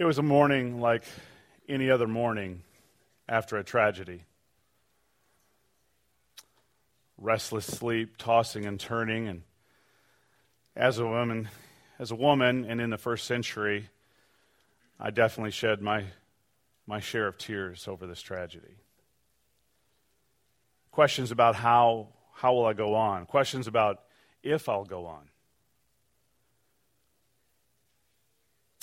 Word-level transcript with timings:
It 0.00 0.06
was 0.06 0.16
a 0.16 0.22
morning 0.22 0.80
like 0.80 1.04
any 1.68 1.90
other 1.90 2.06
morning 2.06 2.62
after 3.28 3.58
a 3.58 3.62
tragedy. 3.62 4.24
Restless 7.18 7.66
sleep, 7.66 8.16
tossing 8.16 8.64
and 8.64 8.80
turning, 8.80 9.28
and 9.28 9.42
as 10.74 10.98
a 10.98 11.06
woman, 11.06 11.50
as 11.98 12.10
a 12.10 12.14
woman, 12.14 12.64
and 12.64 12.80
in 12.80 12.88
the 12.88 12.96
first 12.96 13.26
century, 13.26 13.90
I 14.98 15.10
definitely 15.10 15.50
shed 15.50 15.82
my 15.82 16.04
my 16.86 17.00
share 17.00 17.26
of 17.26 17.36
tears 17.36 17.86
over 17.86 18.06
this 18.06 18.22
tragedy. 18.22 18.76
Questions 20.92 21.30
about 21.30 21.56
how 21.56 22.08
how 22.36 22.54
will 22.54 22.64
I 22.64 22.72
go 22.72 22.94
on? 22.94 23.26
Questions 23.26 23.66
about 23.66 24.00
if 24.42 24.66
I'll 24.66 24.86
go 24.86 25.04
on. 25.04 25.28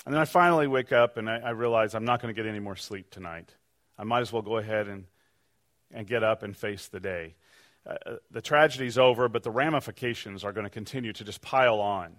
And 0.07 0.13
then 0.13 0.21
I 0.21 0.25
finally 0.25 0.67
wake 0.67 0.93
up 0.93 1.17
and 1.17 1.29
I, 1.29 1.39
I 1.39 1.49
realize 1.49 1.93
I'm 1.93 2.05
not 2.05 2.21
going 2.21 2.34
to 2.34 2.41
get 2.41 2.47
any 2.47 2.61
more 2.61 2.77
sleep 2.77 3.09
tonight. 3.09 3.53
I 3.99 4.05
might 4.05 4.21
as 4.21 4.31
well 4.31 4.41
go 4.41 4.55
ahead 4.55 4.88
and, 4.88 5.03
and 5.91 6.07
get 6.07 6.23
up 6.23 6.43
and 6.43 6.55
face 6.55 6.88
the 6.88 7.02
day. 7.02 7.35
Uh, 7.85 7.95
uh 8.05 8.16
the 8.31 8.41
tragedy's 8.41 8.97
over, 8.97 9.27
but 9.27 9.43
the 9.43 9.52
ramifications 9.52 10.45
are 10.45 10.53
going 10.53 10.63
to 10.63 10.70
continue 10.70 11.11
to 11.11 11.25
just 11.25 11.41
pile 11.41 11.81
on. 11.81 12.16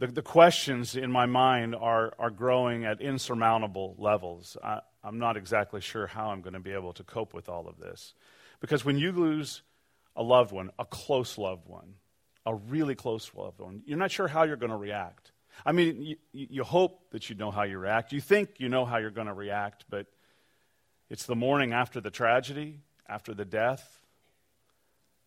The, 0.00 0.08
the 0.08 0.22
questions 0.22 0.96
in 0.96 1.08
my 1.08 1.26
mind 1.26 1.76
are, 1.76 2.12
are 2.18 2.30
growing 2.30 2.84
at 2.84 3.00
insurmountable 3.00 3.94
levels. 3.96 4.56
I, 4.60 4.80
I'm 5.04 5.20
not 5.20 5.36
exactly 5.36 5.80
sure 5.80 6.08
how 6.08 6.30
I'm 6.30 6.40
going 6.40 6.54
to 6.54 6.58
be 6.58 6.72
able 6.72 6.94
to 6.94 7.04
cope 7.04 7.32
with 7.32 7.48
all 7.48 7.68
of 7.68 7.78
this. 7.78 8.12
Because 8.58 8.84
when 8.84 8.98
you 8.98 9.12
lose 9.12 9.62
a 10.16 10.22
loved 10.24 10.50
one, 10.50 10.70
a 10.80 10.84
close 10.84 11.38
loved 11.38 11.68
one, 11.68 11.94
a 12.44 12.56
really 12.56 12.96
close 12.96 13.30
loved 13.36 13.60
one, 13.60 13.84
you're 13.86 13.98
not 13.98 14.10
sure 14.10 14.26
how 14.26 14.42
you're 14.42 14.56
going 14.56 14.72
to 14.72 14.76
react. 14.76 15.30
I 15.64 15.72
mean, 15.72 16.02
you, 16.02 16.16
you 16.32 16.64
hope 16.64 17.10
that 17.10 17.30
you 17.30 17.36
know 17.36 17.50
how 17.50 17.62
you 17.62 17.78
react. 17.78 18.12
You 18.12 18.20
think 18.20 18.58
you 18.58 18.68
know 18.68 18.84
how 18.84 18.98
you're 18.98 19.10
going 19.10 19.26
to 19.26 19.34
react, 19.34 19.84
but 19.88 20.06
it's 21.08 21.26
the 21.26 21.36
morning 21.36 21.72
after 21.72 22.00
the 22.00 22.10
tragedy, 22.10 22.80
after 23.08 23.34
the 23.34 23.44
death. 23.44 24.00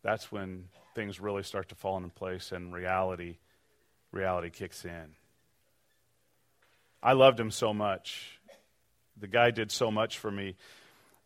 That's 0.03 0.31
when 0.31 0.65
things 0.95 1.19
really 1.19 1.43
start 1.43 1.69
to 1.69 1.75
fall 1.75 1.97
into 1.97 2.09
place 2.09 2.51
and 2.51 2.73
reality, 2.73 3.37
reality 4.11 4.49
kicks 4.49 4.85
in. 4.85 5.15
I 7.01 7.13
loved 7.13 7.39
him 7.39 7.51
so 7.51 7.73
much. 7.73 8.39
The 9.19 9.27
guy 9.27 9.51
did 9.51 9.71
so 9.71 9.91
much 9.91 10.17
for 10.17 10.31
me. 10.31 10.55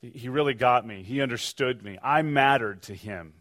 He 0.02 0.30
really 0.30 0.54
got 0.54 0.86
me. 0.86 1.04
He 1.04 1.22
understood 1.22 1.84
me. 1.84 1.98
I 2.04 2.22
mattered 2.22 2.84
to 2.84 2.94
him. 2.94 3.34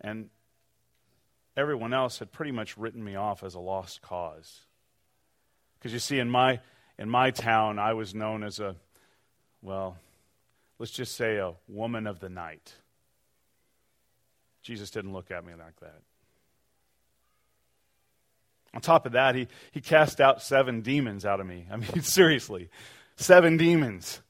And 0.00 0.30
everyone 1.56 1.92
else 1.92 2.18
had 2.18 2.32
pretty 2.32 2.52
much 2.52 2.76
written 2.76 3.02
me 3.02 3.16
off 3.16 3.42
as 3.42 3.54
a 3.54 3.60
lost 3.60 4.02
cause. 4.02 4.60
Because 5.78 5.92
you 5.92 5.98
see, 5.98 6.18
in 6.18 6.30
my, 6.30 6.60
in 6.98 7.08
my 7.08 7.30
town, 7.30 7.78
I 7.78 7.92
was 7.92 8.14
known 8.14 8.42
as 8.42 8.58
a, 8.60 8.74
well, 9.62 9.96
let's 10.78 10.92
just 10.92 11.14
say 11.14 11.36
a 11.36 11.52
woman 11.68 12.06
of 12.06 12.20
the 12.20 12.28
night. 12.28 12.72
Jesus 14.62 14.90
didn't 14.90 15.12
look 15.12 15.30
at 15.30 15.44
me 15.44 15.52
like 15.52 15.78
that. 15.80 16.00
On 18.72 18.80
top 18.80 19.06
of 19.06 19.12
that, 19.12 19.34
he, 19.36 19.46
he 19.70 19.80
cast 19.80 20.20
out 20.20 20.42
seven 20.42 20.80
demons 20.80 21.24
out 21.24 21.38
of 21.38 21.46
me. 21.46 21.66
I 21.70 21.76
mean, 21.76 22.00
seriously, 22.02 22.70
seven 23.16 23.56
demons. 23.56 24.20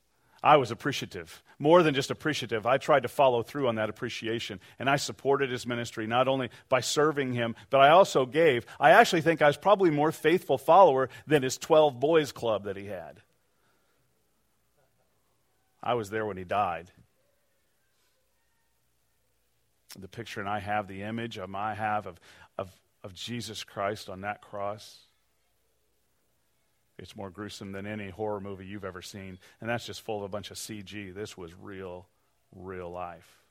I 0.44 0.58
was 0.58 0.70
appreciative. 0.70 1.42
More 1.58 1.82
than 1.82 1.94
just 1.94 2.10
appreciative, 2.10 2.66
I 2.66 2.76
tried 2.76 3.04
to 3.04 3.08
follow 3.08 3.42
through 3.42 3.66
on 3.66 3.76
that 3.76 3.88
appreciation. 3.88 4.60
And 4.78 4.90
I 4.90 4.96
supported 4.96 5.50
his 5.50 5.66
ministry 5.66 6.06
not 6.06 6.28
only 6.28 6.50
by 6.68 6.80
serving 6.80 7.32
him, 7.32 7.56
but 7.70 7.80
I 7.80 7.88
also 7.88 8.26
gave. 8.26 8.66
I 8.78 8.90
actually 8.90 9.22
think 9.22 9.40
I 9.40 9.46
was 9.46 9.56
probably 9.56 9.90
more 9.90 10.12
faithful 10.12 10.58
follower 10.58 11.08
than 11.26 11.42
his 11.42 11.56
12 11.56 11.98
boys 11.98 12.30
club 12.30 12.64
that 12.64 12.76
he 12.76 12.84
had. 12.84 13.22
I 15.82 15.94
was 15.94 16.10
there 16.10 16.26
when 16.26 16.36
he 16.36 16.44
died. 16.44 16.90
The 19.98 20.08
picture, 20.08 20.40
and 20.40 20.48
I 20.48 20.58
have 20.58 20.88
the 20.88 21.04
image 21.04 21.38
I 21.38 21.74
have 21.74 22.06
of, 22.06 22.20
of, 22.58 22.70
of 23.02 23.14
Jesus 23.14 23.64
Christ 23.64 24.10
on 24.10 24.20
that 24.20 24.42
cross. 24.42 25.06
It's 26.98 27.16
more 27.16 27.30
gruesome 27.30 27.72
than 27.72 27.86
any 27.86 28.10
horror 28.10 28.40
movie 28.40 28.66
you've 28.66 28.84
ever 28.84 29.02
seen. 29.02 29.38
And 29.60 29.68
that's 29.68 29.86
just 29.86 30.02
full 30.02 30.18
of 30.18 30.22
a 30.24 30.28
bunch 30.28 30.50
of 30.50 30.56
CG. 30.56 31.14
This 31.14 31.36
was 31.36 31.52
real, 31.54 32.06
real 32.54 32.90
life. 32.90 33.42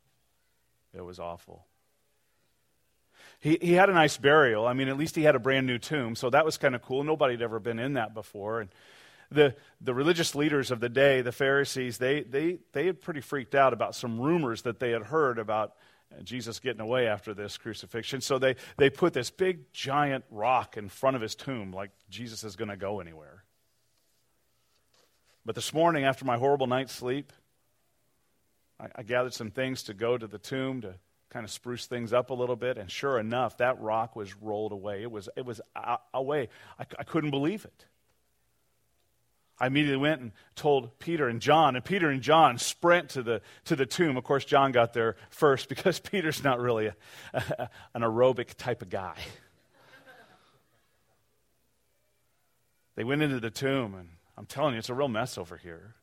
It 0.94 1.02
was 1.02 1.20
awful. 1.20 1.66
He, 3.40 3.58
he 3.62 3.74
had 3.74 3.90
a 3.90 3.94
nice 3.94 4.16
burial. 4.16 4.66
I 4.66 4.74
mean, 4.74 4.88
at 4.88 4.98
least 4.98 5.16
he 5.16 5.24
had 5.24 5.36
a 5.36 5.40
brand 5.40 5.68
new 5.68 5.78
tomb, 5.78 6.16
so 6.16 6.30
that 6.30 6.46
was 6.46 6.58
kind 6.58 6.76
of 6.76 6.82
cool. 6.82 7.04
Nobody 7.04 7.34
had 7.34 7.42
ever 7.42 7.60
been 7.60 7.80
in 7.80 7.94
that 7.94 8.14
before. 8.14 8.62
And 8.62 8.70
the, 9.30 9.56
the 9.82 9.94
religious 9.94 10.36
leaders 10.36 10.72
of 10.72 10.80
the 10.80 10.90
day, 10.90 11.22
the 11.22 11.32
Pharisees, 11.32 11.98
they, 11.98 12.22
they, 12.22 12.60
they 12.72 12.86
had 12.86 13.02
pretty 13.02 13.22
freaked 13.22 13.56
out 13.56 13.74
about 13.74 13.96
some 13.96 14.20
rumors 14.20 14.62
that 14.62 14.80
they 14.80 14.92
had 14.92 15.04
heard 15.04 15.40
about 15.40 15.74
Jesus 16.24 16.60
getting 16.60 16.82
away 16.82 17.08
after 17.08 17.34
this 17.34 17.58
crucifixion. 17.58 18.22
So 18.22 18.38
they, 18.38 18.56
they 18.78 18.90
put 18.90 19.14
this 19.14 19.30
big 19.30 19.72
giant 19.74 20.26
rock 20.30 20.78
in 20.78 20.90
front 20.90 21.16
of 21.16 21.22
his 21.22 21.36
tomb, 21.36 21.72
like 21.72 21.92
Jesus 22.10 22.44
is 22.44 22.56
going 22.56 22.70
to 22.70 22.78
go 22.78 23.00
anywhere. 23.00 23.44
But 25.46 25.56
this 25.56 25.74
morning, 25.74 26.06
after 26.06 26.24
my 26.26 26.38
horrible 26.38 26.68
night's 26.68 26.94
sleep, 26.94 27.34
I, 28.80 28.88
I 28.96 29.04
gathered 29.04 29.34
some 29.34 29.52
things 29.52 29.84
to 29.84 29.94
go 29.94 30.18
to 30.18 30.28
the 30.28 30.38
tomb 30.38 30.82
to 30.82 30.96
kind 31.30 31.44
of 31.44 31.52
spruce 31.52 31.88
things 31.88 32.14
up 32.14 32.30
a 32.30 32.34
little 32.34 32.56
bit. 32.56 32.78
And 32.78 32.90
sure 32.90 33.20
enough, 33.20 33.58
that 33.58 33.82
rock 33.82 34.16
was 34.16 34.36
rolled 34.38 34.72
away. 34.72 35.02
It 35.02 35.12
was, 35.12 35.28
it 35.36 35.46
was 35.46 35.60
uh, 35.76 35.98
away. 36.14 36.50
I, 36.80 36.86
I 37.00 37.04
couldn't 37.04 37.32
believe 37.32 37.66
it. 37.66 37.86
I 39.64 39.68
immediately 39.68 39.96
went 39.96 40.20
and 40.20 40.32
told 40.58 41.00
Peter 41.00 41.30
and 41.30 41.40
John, 41.40 41.78
and 41.78 41.86
Peter 41.86 42.10
and 42.10 42.22
John 42.22 42.58
sprint 42.58 43.12
to 43.12 43.24
the, 43.24 43.42
to 43.64 43.78
the 43.78 43.86
tomb. 43.86 44.18
Of 44.18 44.26
course, 44.26 44.44
John 44.44 44.74
got 44.74 44.92
there 44.92 45.16
first 45.30 45.70
because 45.70 46.02
Peter's 46.02 46.44
not 46.44 46.60
really 46.60 46.88
a, 46.88 46.96
a, 47.34 47.70
an 47.94 48.02
aerobic 48.02 48.56
type 48.58 48.82
of 48.82 48.90
guy. 48.90 49.16
They 52.96 53.06
went 53.06 53.22
into 53.22 53.40
the 53.40 53.50
tomb, 53.50 53.96
and 53.96 54.10
I'm 54.38 54.48
telling 54.48 54.74
you, 54.74 54.80
it's 54.80 54.90
a 54.90 54.94
real 54.94 55.08
mess 55.08 55.38
over 55.38 55.56
here. 55.56 55.96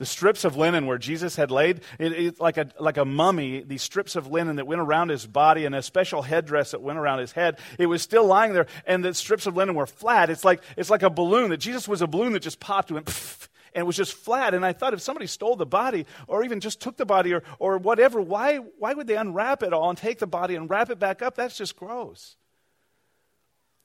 The 0.00 0.06
strips 0.06 0.46
of 0.46 0.56
linen 0.56 0.86
where 0.86 0.96
Jesus 0.96 1.36
had 1.36 1.50
laid, 1.50 1.82
it, 1.98 2.12
it, 2.12 2.40
like, 2.40 2.56
a, 2.56 2.70
like 2.80 2.96
a 2.96 3.04
mummy, 3.04 3.62
these 3.62 3.82
strips 3.82 4.16
of 4.16 4.28
linen 4.28 4.56
that 4.56 4.66
went 4.66 4.80
around 4.80 5.10
his 5.10 5.26
body 5.26 5.66
and 5.66 5.74
a 5.74 5.82
special 5.82 6.22
headdress 6.22 6.70
that 6.70 6.80
went 6.80 6.98
around 6.98 7.18
his 7.18 7.32
head, 7.32 7.58
it 7.78 7.84
was 7.84 8.00
still 8.00 8.24
lying 8.24 8.54
there, 8.54 8.66
and 8.86 9.04
the 9.04 9.12
strips 9.12 9.46
of 9.46 9.56
linen 9.56 9.74
were 9.74 9.84
flat. 9.84 10.30
It's 10.30 10.42
like, 10.42 10.62
it's 10.78 10.88
like 10.88 11.02
a 11.02 11.10
balloon, 11.10 11.50
that 11.50 11.58
Jesus 11.58 11.86
was 11.86 12.00
a 12.00 12.06
balloon 12.06 12.32
that 12.32 12.40
just 12.40 12.60
popped 12.60 12.88
and 12.88 12.94
went, 12.94 13.08
pfft, 13.08 13.48
and 13.74 13.82
it 13.82 13.86
was 13.86 13.94
just 13.94 14.14
flat. 14.14 14.54
And 14.54 14.64
I 14.64 14.72
thought 14.72 14.94
if 14.94 15.02
somebody 15.02 15.26
stole 15.26 15.54
the 15.54 15.66
body 15.66 16.06
or 16.26 16.44
even 16.44 16.60
just 16.60 16.80
took 16.80 16.96
the 16.96 17.04
body 17.04 17.34
or, 17.34 17.42
or 17.58 17.76
whatever, 17.76 18.22
why, 18.22 18.56
why 18.56 18.94
would 18.94 19.06
they 19.06 19.16
unwrap 19.16 19.62
it 19.62 19.74
all 19.74 19.90
and 19.90 19.98
take 19.98 20.18
the 20.18 20.26
body 20.26 20.54
and 20.54 20.70
wrap 20.70 20.88
it 20.88 20.98
back 20.98 21.20
up? 21.20 21.34
That's 21.34 21.58
just 21.58 21.76
gross. 21.76 22.36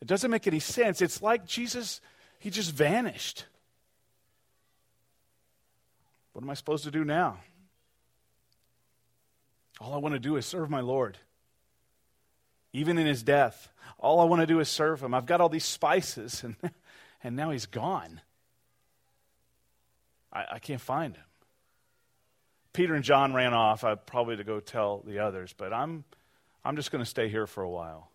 It 0.02 0.08
doesn't 0.08 0.32
make 0.32 0.48
any 0.48 0.62
sense. 0.62 1.02
It's 1.02 1.22
like 1.22 1.46
Jesus, 1.46 2.00
he 2.40 2.50
just 2.50 2.72
vanished. 2.72 3.44
What 6.36 6.44
am 6.44 6.50
I 6.50 6.54
supposed 6.56 6.84
to 6.84 6.92
do 6.92 7.06
now? 7.06 7.38
All 9.80 9.94
I 9.94 9.98
want 10.00 10.16
to 10.16 10.20
do 10.20 10.36
is 10.36 10.46
serve 10.46 10.70
my 10.70 10.82
Lord. 10.82 11.18
Even 12.74 12.98
in 12.98 13.08
his 13.08 13.24
death, 13.24 13.70
all 13.98 14.20
I 14.20 14.26
want 14.26 14.42
to 14.42 14.46
do 14.46 14.60
is 14.60 14.68
serve 14.68 15.02
him. 15.02 15.14
I've 15.14 15.26
got 15.26 15.40
all 15.40 15.48
these 15.48 15.64
spices, 15.64 16.44
and, 16.44 16.58
and 17.24 17.38
now 17.38 17.52
he's 17.52 17.68
gone. 17.68 18.20
I, 20.34 20.46
I 20.56 20.60
can't 20.60 20.82
find 20.82 21.16
him. 21.16 21.24
Peter 22.74 22.96
and 22.96 23.06
John 23.06 23.34
ran 23.34 23.54
off, 23.54 23.86
uh, 23.86 23.96
probably 23.96 24.36
to 24.36 24.44
go 24.44 24.60
tell 24.60 25.04
the 25.08 25.20
others, 25.20 25.56
but 25.58 25.72
I'm, 25.72 26.04
I'm 26.66 26.76
just 26.76 26.92
going 26.92 27.02
to 27.02 27.10
stay 27.10 27.30
here 27.30 27.48
for 27.48 27.64
a 27.64 27.70
while. 27.70 28.12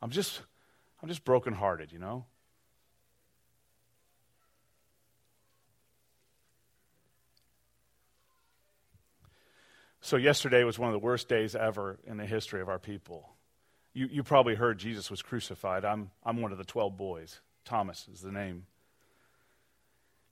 I'm 0.00 0.10
just, 0.10 0.40
I'm 1.02 1.08
just 1.08 1.24
brokenhearted, 1.24 1.90
you 1.90 1.98
know? 1.98 2.24
So, 10.04 10.18
yesterday 10.18 10.64
was 10.64 10.78
one 10.78 10.90
of 10.90 10.92
the 10.92 10.98
worst 10.98 11.30
days 11.30 11.56
ever 11.56 11.98
in 12.06 12.18
the 12.18 12.26
history 12.26 12.60
of 12.60 12.68
our 12.68 12.78
people. 12.78 13.26
You, 13.94 14.06
you 14.12 14.22
probably 14.22 14.54
heard 14.54 14.76
Jesus 14.76 15.10
was 15.10 15.22
crucified. 15.22 15.82
I'm, 15.86 16.10
I'm 16.22 16.42
one 16.42 16.52
of 16.52 16.58
the 16.58 16.64
12 16.64 16.94
boys. 16.94 17.40
Thomas 17.64 18.06
is 18.12 18.20
the 18.20 18.30
name. 18.30 18.66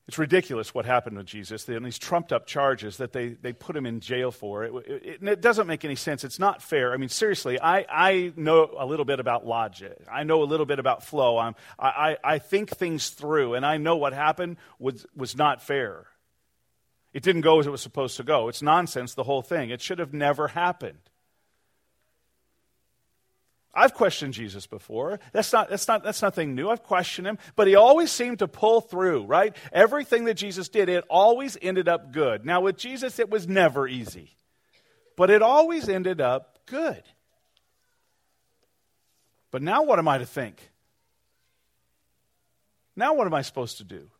It's 0.06 0.18
ridiculous 0.18 0.74
what 0.74 0.84
happened 0.84 1.16
to 1.16 1.24
Jesus. 1.24 1.66
And 1.68 1.86
these 1.86 1.98
trumped 1.98 2.34
up 2.34 2.46
charges 2.46 2.98
that 2.98 3.14
they, 3.14 3.28
they 3.28 3.54
put 3.54 3.74
him 3.74 3.86
in 3.86 4.00
jail 4.00 4.30
for. 4.30 4.64
It, 4.64 4.74
it, 4.86 5.22
it, 5.22 5.40
doesn't 5.40 5.66
make 5.66 5.86
any 5.86 5.96
sense. 5.96 6.22
It's 6.22 6.38
not 6.38 6.60
fair. 6.60 6.92
I 6.92 6.98
mean, 6.98 7.08
seriously, 7.08 7.58
I, 7.58 7.86
I 7.88 8.32
know 8.36 8.74
a 8.78 8.84
little 8.84 9.06
bit 9.06 9.20
about 9.20 9.46
logic. 9.46 9.96
I 10.12 10.24
know 10.24 10.42
a 10.42 10.44
little 10.44 10.66
bit 10.66 10.80
about 10.80 11.02
flow. 11.02 11.38
I'm, 11.38 11.54
I, 11.78 12.18
I 12.22 12.40
think 12.40 12.68
things 12.68 13.08
through, 13.08 13.54
and 13.54 13.64
I 13.64 13.78
know 13.78 13.96
what 13.96 14.12
happened 14.12 14.58
was, 14.78 15.06
was 15.16 15.34
not 15.34 15.62
fair. 15.62 16.04
It 17.12 17.22
didn't 17.22 17.42
go 17.42 17.60
as 17.60 17.66
it 17.66 17.70
was 17.70 17.82
supposed 17.82 18.16
to 18.16 18.22
go. 18.22 18.48
It's 18.48 18.62
nonsense, 18.62 19.14
the 19.14 19.24
whole 19.24 19.42
thing. 19.42 19.70
It 19.70 19.80
should 19.80 19.98
have 19.98 20.14
never 20.14 20.48
happened. 20.48 20.98
I've 23.74 23.94
questioned 23.94 24.34
Jesus 24.34 24.66
before. 24.66 25.18
That's 25.32 25.52
not, 25.52 25.70
that's, 25.70 25.88
not, 25.88 26.04
that's 26.04 26.20
nothing 26.20 26.54
new. 26.54 26.68
I've 26.68 26.82
questioned 26.82 27.26
him. 27.26 27.38
But 27.56 27.68
he 27.68 27.74
always 27.74 28.10
seemed 28.10 28.40
to 28.40 28.48
pull 28.48 28.82
through, 28.82 29.24
right? 29.24 29.56
Everything 29.72 30.26
that 30.26 30.34
Jesus 30.34 30.68
did, 30.68 30.88
it 30.90 31.04
always 31.08 31.56
ended 31.60 31.88
up 31.88 32.12
good. 32.12 32.44
Now, 32.44 32.60
with 32.60 32.76
Jesus, 32.76 33.18
it 33.18 33.30
was 33.30 33.48
never 33.48 33.88
easy, 33.88 34.36
but 35.16 35.30
it 35.30 35.40
always 35.40 35.88
ended 35.88 36.20
up 36.20 36.58
good. 36.66 37.02
But 39.50 39.62
now, 39.62 39.84
what 39.84 39.98
am 39.98 40.08
I 40.08 40.18
to 40.18 40.26
think? 40.26 40.70
Now, 42.94 43.14
what 43.14 43.26
am 43.26 43.34
I 43.34 43.42
supposed 43.42 43.78
to 43.78 43.84
do? 43.84 44.10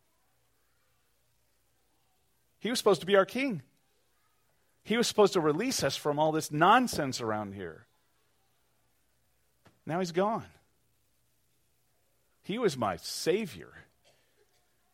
He 2.63 2.69
was 2.69 2.79
supposed 2.79 3.01
to 3.01 3.05
be 3.05 3.17
our 3.17 3.25
king. 3.25 3.61
He 4.85 4.95
was 4.95 5.05
supposed 5.05 5.33
to 5.33 5.41
release 5.41 5.83
us 5.83 5.97
from 5.97 6.17
all 6.17 6.31
this 6.31 6.49
nonsense 6.49 7.19
around 7.19 7.55
here. 7.55 7.87
Now 9.85 9.99
he's 9.99 10.13
gone. 10.13 10.45
He 12.41 12.57
was 12.57 12.77
my 12.77 12.95
Savior. 12.95 13.67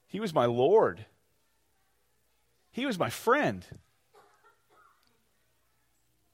He 0.08 0.20
was 0.20 0.34
my 0.34 0.46
Lord. 0.46 1.06
He 2.72 2.88
was 2.88 2.98
my 2.98 3.12
friend. 3.12 3.64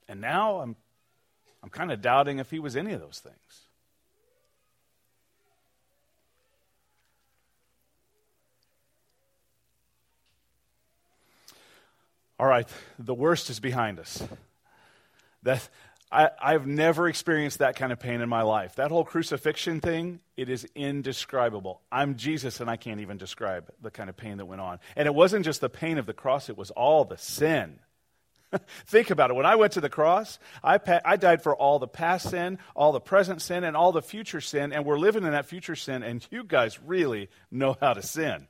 And 0.08 0.22
now 0.22 0.60
I'm, 0.60 0.74
I'm 1.62 1.68
kind 1.68 1.92
of 1.92 2.00
doubting 2.00 2.38
if 2.38 2.50
he 2.50 2.60
was 2.60 2.76
any 2.76 2.94
of 2.94 3.00
those 3.00 3.18
things. 3.18 3.65
All 12.38 12.46
right, 12.46 12.68
the 12.98 13.14
worst 13.14 13.48
is 13.50 13.60
behind 13.60 13.98
us. 13.98 14.22
That 15.42 15.66
I, 16.12 16.30
I've 16.40 16.66
never 16.66 17.08
experienced 17.08 17.58
that 17.58 17.76
kind 17.76 17.92
of 17.92 17.98
pain 17.98 18.20
in 18.20 18.28
my 18.28 18.42
life. 18.42 18.76
That 18.76 18.90
whole 18.90 19.04
crucifixion 19.04 19.80
thing, 19.80 20.20
it 20.36 20.48
is 20.48 20.66
indescribable. 20.74 21.80
I'm 21.90 22.16
Jesus 22.16 22.60
and 22.60 22.70
I 22.70 22.76
can't 22.76 23.00
even 23.00 23.16
describe 23.16 23.70
the 23.82 23.90
kind 23.90 24.08
of 24.08 24.16
pain 24.16 24.36
that 24.36 24.46
went 24.46 24.60
on. 24.60 24.78
And 24.94 25.06
it 25.06 25.14
wasn't 25.14 25.44
just 25.44 25.60
the 25.60 25.68
pain 25.68 25.98
of 25.98 26.06
the 26.06 26.12
cross, 26.12 26.48
it 26.48 26.56
was 26.56 26.70
all 26.70 27.04
the 27.04 27.18
sin. 27.18 27.80
Think 28.86 29.10
about 29.10 29.30
it. 29.30 29.34
When 29.34 29.46
I 29.46 29.56
went 29.56 29.72
to 29.72 29.80
the 29.80 29.88
cross, 29.88 30.38
I, 30.62 30.78
pa- 30.78 31.00
I 31.04 31.16
died 31.16 31.42
for 31.42 31.56
all 31.56 31.78
the 31.78 31.88
past 31.88 32.30
sin, 32.30 32.58
all 32.76 32.92
the 32.92 33.00
present 33.00 33.42
sin, 33.42 33.64
and 33.64 33.76
all 33.76 33.90
the 33.90 34.02
future 34.02 34.40
sin, 34.40 34.72
and 34.72 34.84
we're 34.84 34.98
living 34.98 35.24
in 35.24 35.32
that 35.32 35.46
future 35.46 35.74
sin, 35.74 36.02
and 36.04 36.24
you 36.30 36.44
guys 36.44 36.78
really 36.80 37.28
know 37.50 37.76
how 37.80 37.94
to 37.94 38.02
sin. 38.02 38.46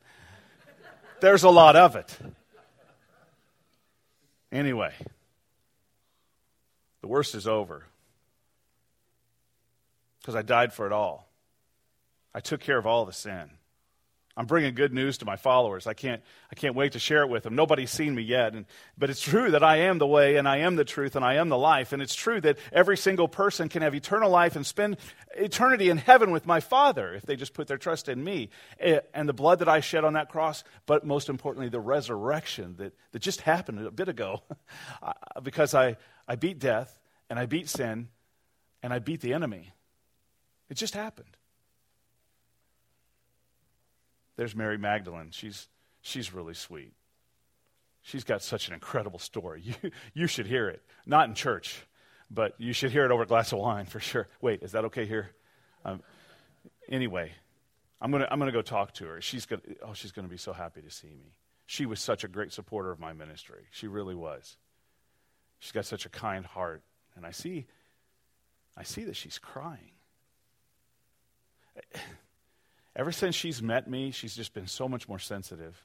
There's 1.20 1.44
a 1.44 1.50
lot 1.50 1.76
of 1.76 1.96
it. 1.96 2.18
Anyway, 4.52 4.92
the 7.00 7.08
worst 7.08 7.34
is 7.34 7.46
over 7.46 7.84
because 10.20 10.34
I 10.34 10.42
died 10.42 10.72
for 10.72 10.86
it 10.86 10.92
all. 10.92 11.28
I 12.34 12.40
took 12.40 12.60
care 12.60 12.78
of 12.78 12.86
all 12.86 13.04
the 13.04 13.12
sin. 13.12 13.50
I'm 14.38 14.44
bringing 14.44 14.74
good 14.74 14.92
news 14.92 15.16
to 15.18 15.24
my 15.24 15.36
followers. 15.36 15.86
I 15.86 15.94
can't, 15.94 16.22
I 16.52 16.54
can't 16.54 16.74
wait 16.74 16.92
to 16.92 16.98
share 16.98 17.22
it 17.22 17.28
with 17.28 17.44
them. 17.44 17.54
Nobody's 17.54 17.90
seen 17.90 18.14
me 18.14 18.22
yet. 18.22 18.52
And, 18.52 18.66
but 18.98 19.08
it's 19.08 19.22
true 19.22 19.50
that 19.52 19.62
I 19.62 19.78
am 19.78 19.96
the 19.96 20.06
way 20.06 20.36
and 20.36 20.46
I 20.46 20.58
am 20.58 20.76
the 20.76 20.84
truth 20.84 21.16
and 21.16 21.24
I 21.24 21.34
am 21.34 21.48
the 21.48 21.56
life. 21.56 21.94
And 21.94 22.02
it's 22.02 22.14
true 22.14 22.38
that 22.42 22.58
every 22.70 22.98
single 22.98 23.28
person 23.28 23.70
can 23.70 23.80
have 23.80 23.94
eternal 23.94 24.30
life 24.30 24.54
and 24.54 24.66
spend 24.66 24.98
eternity 25.34 25.88
in 25.88 25.96
heaven 25.96 26.32
with 26.32 26.44
my 26.44 26.60
Father 26.60 27.14
if 27.14 27.22
they 27.22 27.34
just 27.34 27.54
put 27.54 27.66
their 27.66 27.78
trust 27.78 28.10
in 28.10 28.22
me. 28.22 28.50
Eh, 28.78 29.00
and 29.14 29.26
the 29.26 29.32
blood 29.32 29.60
that 29.60 29.70
I 29.70 29.80
shed 29.80 30.04
on 30.04 30.12
that 30.12 30.28
cross, 30.28 30.64
but 30.84 31.06
most 31.06 31.30
importantly, 31.30 31.70
the 31.70 31.80
resurrection 31.80 32.74
that, 32.76 32.92
that 33.12 33.20
just 33.20 33.40
happened 33.40 33.86
a 33.86 33.90
bit 33.90 34.10
ago 34.10 34.42
because 35.42 35.74
I, 35.74 35.96
I 36.28 36.36
beat 36.36 36.58
death 36.58 36.98
and 37.30 37.38
I 37.38 37.46
beat 37.46 37.70
sin 37.70 38.08
and 38.82 38.92
I 38.92 38.98
beat 38.98 39.22
the 39.22 39.32
enemy. 39.32 39.72
It 40.68 40.74
just 40.74 40.92
happened. 40.92 41.38
There's 44.36 44.54
Mary 44.54 44.78
Magdalene. 44.78 45.30
She's, 45.30 45.68
she's 46.02 46.32
really 46.32 46.54
sweet. 46.54 46.92
She's 48.02 48.24
got 48.24 48.42
such 48.42 48.68
an 48.68 48.74
incredible 48.74 49.18
story. 49.18 49.62
You, 49.82 49.90
you 50.14 50.26
should 50.26 50.46
hear 50.46 50.68
it. 50.68 50.82
Not 51.06 51.28
in 51.28 51.34
church, 51.34 51.84
but 52.30 52.54
you 52.58 52.72
should 52.72 52.92
hear 52.92 53.04
it 53.04 53.10
over 53.10 53.24
a 53.24 53.26
glass 53.26 53.52
of 53.52 53.58
wine 53.58 53.86
for 53.86 54.00
sure. 54.00 54.28
Wait, 54.40 54.62
is 54.62 54.72
that 54.72 54.84
okay 54.86 55.06
here? 55.06 55.30
Um, 55.84 56.02
anyway, 56.88 57.32
I'm 58.00 58.10
going 58.10 58.22
to 58.22 58.32
I'm 58.32 58.38
gonna 58.38 58.52
go 58.52 58.62
talk 58.62 58.92
to 58.94 59.06
her. 59.06 59.20
She's 59.20 59.46
gonna, 59.46 59.62
oh, 59.82 59.94
she's 59.94 60.12
going 60.12 60.26
to 60.26 60.30
be 60.30 60.36
so 60.36 60.52
happy 60.52 60.82
to 60.82 60.90
see 60.90 61.08
me. 61.08 61.34
She 61.66 61.84
was 61.84 61.98
such 61.98 62.22
a 62.22 62.28
great 62.28 62.52
supporter 62.52 62.92
of 62.92 63.00
my 63.00 63.12
ministry. 63.12 63.64
She 63.72 63.88
really 63.88 64.14
was. 64.14 64.56
She's 65.58 65.72
got 65.72 65.84
such 65.84 66.06
a 66.06 66.08
kind 66.08 66.46
heart. 66.46 66.82
And 67.16 67.26
I 67.26 67.32
see, 67.32 67.66
I 68.76 68.84
see 68.84 69.04
that 69.04 69.16
she's 69.16 69.38
crying. 69.38 69.92
Ever 72.96 73.12
since 73.12 73.34
she's 73.34 73.62
met 73.62 73.88
me, 73.88 74.10
she's 74.10 74.34
just 74.34 74.54
been 74.54 74.66
so 74.66 74.88
much 74.88 75.06
more 75.06 75.18
sensitive. 75.18 75.84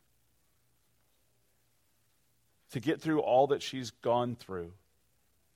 To 2.71 2.79
get 2.79 3.01
through 3.01 3.19
all 3.19 3.47
that 3.47 3.61
she's 3.61 3.91
gone 3.91 4.35
through, 4.35 4.71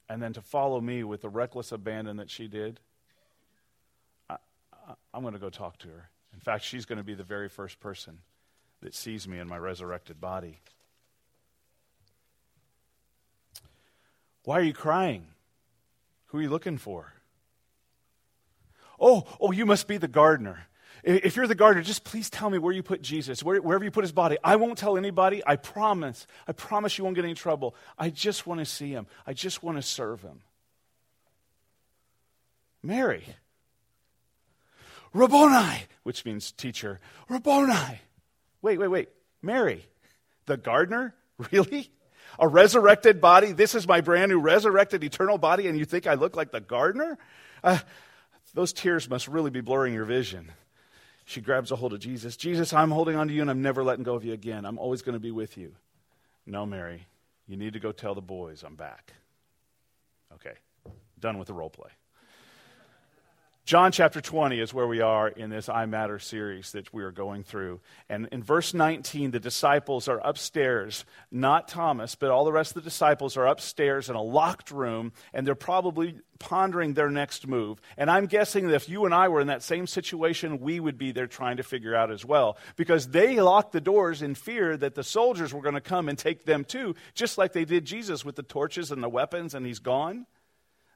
and 0.09 0.21
then 0.21 0.33
to 0.33 0.41
follow 0.41 0.81
me 0.81 1.05
with 1.05 1.21
the 1.21 1.29
reckless 1.29 1.71
abandon 1.71 2.17
that 2.17 2.29
she 2.29 2.49
did, 2.49 2.81
I, 4.29 4.35
am 5.13 5.21
going 5.21 5.33
to 5.33 5.39
go 5.39 5.49
talk 5.49 5.77
to 5.79 5.87
her. 5.87 6.09
In 6.33 6.41
fact, 6.41 6.65
she's 6.65 6.85
going 6.85 6.97
to 6.97 7.05
be 7.05 7.13
the 7.13 7.23
very 7.23 7.47
first 7.47 7.79
person 7.79 8.17
that 8.81 8.93
sees 8.93 9.25
me 9.25 9.39
in 9.39 9.47
my 9.47 9.57
resurrected 9.57 10.19
body. 10.19 10.59
Why 14.43 14.59
are 14.59 14.63
you 14.63 14.73
crying? 14.73 15.27
Who 16.27 16.39
are 16.39 16.41
you 16.41 16.49
looking 16.49 16.77
for? 16.77 17.13
Oh, 18.99 19.25
oh, 19.39 19.53
you 19.53 19.65
must 19.65 19.87
be 19.87 19.95
the 19.95 20.09
gardener. 20.09 20.67
If 21.05 21.35
you're 21.35 21.45
the 21.45 21.53
gardener, 21.53 21.83
just 21.83 22.03
please 22.03 22.31
tell 22.31 22.49
me 22.49 22.57
where 22.57 22.73
you 22.73 22.81
put 22.81 22.99
Jesus, 22.99 23.43
where, 23.43 23.61
wherever 23.61 23.85
you 23.85 23.91
put 23.91 24.03
his 24.03 24.11
body. 24.11 24.37
I 24.43 24.55
won't 24.55 24.75
tell 24.75 24.97
anybody. 24.97 25.43
I 25.45 25.55
promise. 25.55 26.25
I 26.47 26.51
promise 26.51 26.97
you 26.97 27.03
won't 27.03 27.15
get 27.15 27.23
any 27.23 27.35
trouble. 27.35 27.75
I 27.95 28.09
just 28.09 28.47
want 28.47 28.59
to 28.59 28.65
see 28.65 28.89
him. 28.89 29.05
I 29.27 29.33
just 29.33 29.61
want 29.61 29.77
to 29.77 29.83
serve 29.83 30.23
him. 30.23 30.41
Mary. 32.81 33.23
Rabboni, 35.13 35.83
which 36.01 36.25
means 36.25 36.51
teacher. 36.51 36.99
Rabboni. 37.29 38.01
Wait, 38.63 38.79
wait, 38.79 38.87
wait. 38.87 39.09
Mary, 39.41 39.85
the 40.45 40.57
gardener? 40.57 41.13
Really? 41.51 41.91
A 42.39 42.47
resurrected 42.47 43.19
body? 43.19 43.51
This 43.51 43.75
is 43.75 43.85
my 43.85 43.99
brand 43.99 44.31
new 44.31 44.39
resurrected 44.39 45.03
eternal 45.03 45.37
body, 45.37 45.67
and 45.67 45.77
you 45.77 45.83
think 45.83 46.07
I 46.07 46.13
look 46.13 46.37
like 46.37 46.51
the 46.51 46.61
gardener? 46.61 47.17
Uh, 47.61 47.79
those 48.53 48.71
tears 48.71 49.09
must 49.09 49.27
really 49.27 49.51
be 49.51 49.59
blurring 49.59 49.93
your 49.93 50.05
vision. 50.05 50.49
She 51.25 51.41
grabs 51.41 51.71
a 51.71 51.75
hold 51.75 51.93
of 51.93 51.99
Jesus. 51.99 52.37
Jesus, 52.37 52.71
I'm 52.71 52.91
holding 52.91 53.15
on 53.15 53.27
to 53.27 53.33
you 53.33 53.41
and 53.41 53.49
I'm 53.49 53.61
never 53.61 53.83
letting 53.83 54.03
go 54.03 54.13
of 54.13 54.23
you 54.23 54.33
again. 54.33 54.63
I'm 54.63 54.77
always 54.77 55.01
going 55.01 55.13
to 55.13 55.19
be 55.19 55.31
with 55.31 55.57
you. 55.57 55.73
No, 56.45 56.65
Mary, 56.65 57.07
you 57.47 57.57
need 57.57 57.73
to 57.73 57.79
go 57.79 57.91
tell 57.91 58.13
the 58.13 58.21
boys 58.21 58.63
I'm 58.63 58.75
back. 58.75 59.13
Okay, 60.35 60.53
done 61.19 61.39
with 61.39 61.47
the 61.47 61.53
role 61.53 61.69
play. 61.69 61.89
John 63.65 63.91
chapter 63.91 64.21
20 64.21 64.59
is 64.59 64.75
where 64.75 64.85
we 64.85 65.01
are 65.01 65.27
in 65.27 65.49
this 65.49 65.69
I 65.69 65.87
Matter 65.87 66.19
series 66.19 66.73
that 66.73 66.93
we 66.93 67.01
are 67.01 67.09
going 67.09 67.43
through. 67.43 67.81
And 68.07 68.27
in 68.31 68.43
verse 68.43 68.75
19, 68.75 69.31
the 69.31 69.39
disciples 69.39 70.07
are 70.07 70.19
upstairs, 70.19 71.03
not 71.31 71.67
Thomas, 71.67 72.13
but 72.13 72.29
all 72.29 72.45
the 72.45 72.51
rest 72.51 72.75
of 72.77 72.83
the 72.83 72.87
disciples 72.87 73.35
are 73.37 73.47
upstairs 73.47 74.07
in 74.07 74.15
a 74.15 74.21
locked 74.21 74.69
room, 74.69 75.13
and 75.33 75.47
they're 75.47 75.55
probably 75.55 76.19
pondering 76.37 76.93
their 76.93 77.09
next 77.09 77.47
move. 77.47 77.81
And 77.97 78.11
I'm 78.11 78.27
guessing 78.27 78.67
that 78.67 78.75
if 78.75 78.87
you 78.87 79.05
and 79.05 79.15
I 79.15 79.29
were 79.29 79.41
in 79.41 79.47
that 79.47 79.63
same 79.63 79.87
situation, 79.87 80.59
we 80.59 80.79
would 80.79 80.99
be 80.99 81.11
there 81.11 81.25
trying 81.25 81.57
to 81.57 81.63
figure 81.63 81.95
out 81.95 82.11
as 82.11 82.23
well. 82.23 82.57
Because 82.75 83.07
they 83.07 83.39
locked 83.41 83.71
the 83.71 83.81
doors 83.81 84.21
in 84.21 84.35
fear 84.35 84.77
that 84.77 84.93
the 84.93 85.03
soldiers 85.03 85.55
were 85.55 85.63
going 85.63 85.73
to 85.73 85.81
come 85.81 86.07
and 86.07 86.19
take 86.19 86.45
them 86.45 86.65
too, 86.65 86.93
just 87.15 87.39
like 87.39 87.53
they 87.53 87.65
did 87.65 87.83
Jesus 87.83 88.23
with 88.23 88.35
the 88.35 88.43
torches 88.43 88.91
and 88.91 89.01
the 89.01 89.09
weapons, 89.09 89.55
and 89.55 89.65
he's 89.65 89.79
gone. 89.79 90.27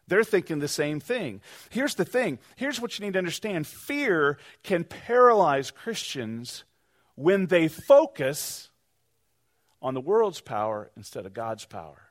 They're 0.09 0.23
thinking 0.23 0.59
the 0.59 0.67
same 0.67 0.99
thing. 0.99 1.41
Here's 1.69 1.95
the 1.95 2.05
thing 2.05 2.39
here's 2.55 2.81
what 2.81 2.97
you 2.97 3.05
need 3.05 3.13
to 3.13 3.19
understand 3.19 3.67
fear 3.67 4.37
can 4.63 4.83
paralyze 4.83 5.71
Christians 5.71 6.63
when 7.15 7.47
they 7.47 7.67
focus 7.67 8.69
on 9.81 9.93
the 9.93 10.01
world's 10.01 10.41
power 10.41 10.91
instead 10.97 11.25
of 11.25 11.33
God's 11.33 11.65
power. 11.65 12.09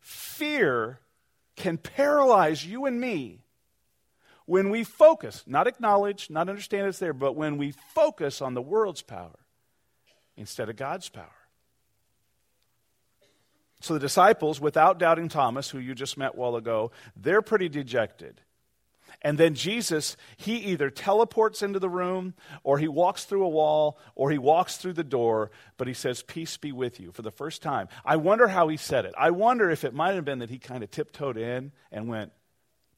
Fear 0.00 1.00
can 1.56 1.78
paralyze 1.78 2.66
you 2.66 2.86
and 2.86 3.00
me 3.00 3.44
when 4.46 4.70
we 4.70 4.82
focus, 4.82 5.44
not 5.46 5.66
acknowledge, 5.66 6.30
not 6.30 6.48
understand 6.48 6.88
it's 6.88 6.98
there, 6.98 7.12
but 7.12 7.36
when 7.36 7.56
we 7.58 7.72
focus 7.94 8.42
on 8.42 8.54
the 8.54 8.62
world's 8.62 9.02
power 9.02 9.38
instead 10.36 10.68
of 10.68 10.76
God's 10.76 11.08
power. 11.08 11.41
So 13.82 13.94
the 13.94 14.00
disciples, 14.00 14.60
without 14.60 14.98
doubting 14.98 15.28
Thomas, 15.28 15.68
who 15.68 15.78
you 15.78 15.94
just 15.94 16.16
met 16.16 16.34
a 16.34 16.36
while 16.36 16.54
ago, 16.54 16.92
they're 17.16 17.42
pretty 17.42 17.68
dejected. 17.68 18.40
And 19.20 19.36
then 19.36 19.54
Jesus, 19.54 20.16
he 20.36 20.56
either 20.56 20.88
teleports 20.88 21.62
into 21.62 21.80
the 21.80 21.88
room, 21.88 22.34
or 22.62 22.78
he 22.78 22.86
walks 22.86 23.24
through 23.24 23.44
a 23.44 23.48
wall, 23.48 23.98
or 24.14 24.30
he 24.30 24.38
walks 24.38 24.76
through 24.76 24.94
the 24.94 25.04
door, 25.04 25.50
but 25.76 25.88
he 25.88 25.94
says, 25.94 26.22
Peace 26.22 26.56
be 26.56 26.70
with 26.70 27.00
you 27.00 27.10
for 27.10 27.22
the 27.22 27.32
first 27.32 27.60
time. 27.60 27.88
I 28.04 28.16
wonder 28.16 28.46
how 28.46 28.68
he 28.68 28.76
said 28.76 29.04
it. 29.04 29.14
I 29.18 29.30
wonder 29.30 29.68
if 29.68 29.84
it 29.84 29.94
might 29.94 30.14
have 30.14 30.24
been 30.24 30.38
that 30.38 30.50
he 30.50 30.58
kind 30.58 30.84
of 30.84 30.90
tiptoed 30.90 31.36
in 31.36 31.72
and 31.90 32.08
went, 32.08 32.32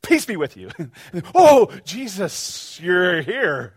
Peace 0.02 0.26
be 0.26 0.36
with 0.36 0.56
you. 0.58 0.70
oh, 1.34 1.70
Jesus, 1.84 2.78
you're 2.78 3.22
here. 3.22 3.72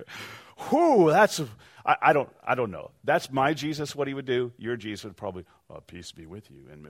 Whoo, 0.71 1.09
that's, 1.09 1.41
I, 1.87 1.95
I, 2.01 2.13
don't, 2.13 2.29
I 2.45 2.55
don't 2.55 2.69
know. 2.69 2.91
That's 3.05 3.31
my 3.31 3.53
Jesus, 3.53 3.95
what 3.95 4.07
he 4.07 4.13
would 4.13 4.25
do. 4.25 4.51
Your 4.57 4.75
Jesus 4.75 5.05
would 5.05 5.17
probably, 5.17 5.45
oh, 5.69 5.81
peace 5.87 6.11
be 6.11 6.25
with 6.25 6.51
you. 6.51 6.65
And 6.71 6.87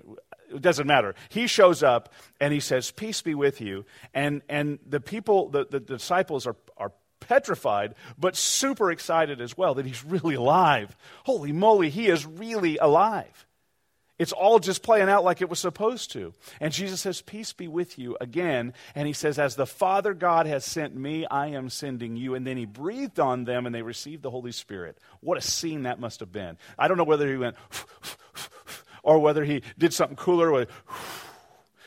it 0.54 0.62
doesn't 0.62 0.88
matter. 0.88 1.13
He 1.30 1.48
shows 1.48 1.84
up 1.84 2.12
and 2.42 2.51
he 2.51 2.60
says, 2.60 2.92
peace 2.92 3.22
be 3.22 3.36
with 3.36 3.62
you. 3.62 3.86
And, 4.13 4.42
and 4.50 4.80
the 4.86 5.00
people, 5.00 5.50
the, 5.50 5.66
the 5.70 5.80
disciples 5.80 6.48
are, 6.48 6.56
are 6.75 6.92
petrified, 7.20 7.96
but 8.18 8.36
super 8.36 8.92
excited 8.92 9.39
as 9.39 9.58
well 9.58 9.75
that 9.75 9.86
he's 9.86 10.04
really 10.04 10.36
alive. 10.36 10.96
Holy 11.25 11.51
moly, 11.51 11.89
he 11.89 12.08
is 12.08 12.25
really 12.25 12.77
alive. 12.77 13.47
It's 14.19 14.31
all 14.31 14.57
just 14.57 14.81
playing 14.81 15.09
out 15.09 15.24
like 15.24 15.41
it 15.41 15.50
was 15.50 15.59
supposed 15.59 16.12
to. 16.13 16.33
And 16.59 16.74
Jesus 16.74 17.01
says, 17.01 17.21
Peace 17.21 17.53
be 17.53 17.67
with 17.67 18.00
you 18.00 18.17
again. 18.19 18.74
And 18.95 19.05
he 19.05 19.13
says, 19.13 19.38
As 19.38 19.55
the 19.55 19.67
Father 19.67 20.15
God 20.15 20.47
has 20.47 20.65
sent 20.65 20.95
me, 20.95 21.25
I 21.27 21.47
am 21.47 21.69
sending 21.69 22.15
you. 22.15 22.33
And 22.33 22.45
then 22.45 22.57
he 22.57 22.65
breathed 22.65 23.19
on 23.19 23.43
them 23.43 23.65
and 23.65 23.75
they 23.75 23.83
received 23.83 24.24
the 24.24 24.31
Holy 24.31 24.51
Spirit. 24.51 24.97
What 25.19 25.38
a 25.38 25.41
scene 25.41 25.83
that 25.83 26.00
must 26.00 26.19
have 26.21 26.31
been. 26.31 26.57
I 26.79 26.88
don't 26.88 26.97
know 26.97 27.03
whether 27.03 27.29
he 27.29 27.38
went, 27.38 27.57
or 29.03 29.19
whether 29.19 29.43
he 29.43 29.62
did 29.77 29.93
something 29.93 30.17
cooler, 30.17 30.65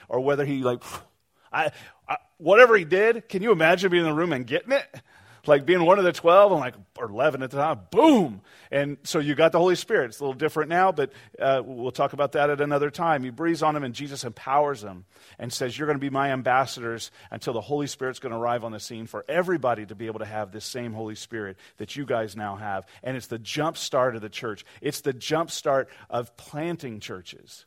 or 0.09 0.21
whether 0.21 0.45
he, 0.45 0.63
like, 0.63 0.83
I, 1.53 1.73
I, 2.09 2.17
whatever 2.39 2.77
he 2.77 2.85
did, 2.85 3.29
can 3.29 3.43
you 3.43 3.51
imagine 3.51 3.91
being 3.91 4.05
in 4.05 4.11
the 4.11 4.17
room 4.17 4.33
and 4.33 4.47
getting 4.47 4.73
it? 4.73 5.01
Like 5.47 5.67
being 5.67 5.85
one 5.85 5.99
of 5.99 6.05
the 6.05 6.13
12 6.13 6.53
and 6.53 6.61
like, 6.61 6.75
or 6.99 7.09
11 7.09 7.43
at 7.43 7.51
the 7.51 7.57
time, 7.57 7.81
boom. 7.91 8.43
And 8.71 8.99
so 9.03 9.19
you 9.19 9.35
got 9.35 9.53
the 9.53 9.59
Holy 9.59 9.75
Spirit. 9.75 10.07
It's 10.07 10.21
a 10.21 10.23
little 10.23 10.35
different 10.35 10.69
now, 10.69 10.93
but 10.93 11.13
uh, 11.39 11.63
we'll 11.65 11.91
talk 11.91 12.13
about 12.13 12.33
that 12.33 12.51
at 12.51 12.61
another 12.61 12.91
time. 12.91 13.25
He 13.25 13.31
breathes 13.31 13.63
on 13.63 13.75
them 13.75 13.85
and 13.85 13.95
Jesus 13.95 14.25
empowers 14.25 14.83
them 14.83 15.05
and 15.39 15.53
says, 15.53 15.77
You're 15.77 15.87
going 15.87 15.99
to 15.99 16.01
be 16.01 16.11
my 16.11 16.33
ambassadors 16.33 17.11
until 17.31 17.53
the 17.53 17.61
Holy 17.61 17.87
Spirit's 17.87 18.19
going 18.19 18.33
to 18.33 18.39
arrive 18.39 18.65
on 18.65 18.73
the 18.73 18.81
scene 18.81 19.07
for 19.07 19.25
everybody 19.29 19.87
to 19.87 19.95
be 19.95 20.07
able 20.07 20.21
to 20.21 20.25
have 20.25 20.53
this 20.53 20.65
same 20.65 20.93
Holy 20.93 21.15
Spirit 21.15 21.57
that 21.79 21.97
you 21.97 22.05
guys 22.05 22.37
now 22.37 22.57
have. 22.57 22.87
And 23.03 23.17
it's 23.17 23.27
the 23.27 23.39
jump 23.39 23.77
start 23.77 24.17
of 24.17 24.23
the 24.23 24.29
church, 24.29 24.65
it's 24.81 25.01
the 25.01 25.13
jump 25.13 25.51
start 25.51 25.89
of 26.09 26.37
planting 26.37 27.01
churches. 27.01 27.67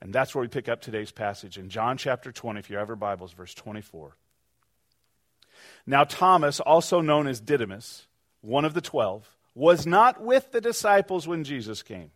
And 0.00 0.12
that's 0.12 0.34
where 0.34 0.42
we 0.42 0.48
pick 0.48 0.68
up 0.68 0.82
today's 0.82 1.12
passage 1.12 1.56
in 1.56 1.70
John 1.70 1.96
chapter 1.96 2.30
20, 2.30 2.60
if 2.60 2.68
you 2.68 2.76
have 2.76 2.88
your 2.88 2.96
Bibles, 2.96 3.32
verse 3.32 3.54
24. 3.54 4.14
Now, 5.86 6.04
Thomas, 6.04 6.60
also 6.60 7.00
known 7.00 7.26
as 7.26 7.40
Didymus, 7.40 8.06
one 8.40 8.64
of 8.64 8.74
the 8.74 8.80
twelve, 8.80 9.28
was 9.54 9.86
not 9.86 10.20
with 10.20 10.52
the 10.52 10.60
disciples 10.60 11.28
when 11.28 11.44
Jesus 11.44 11.82
came. 11.82 12.10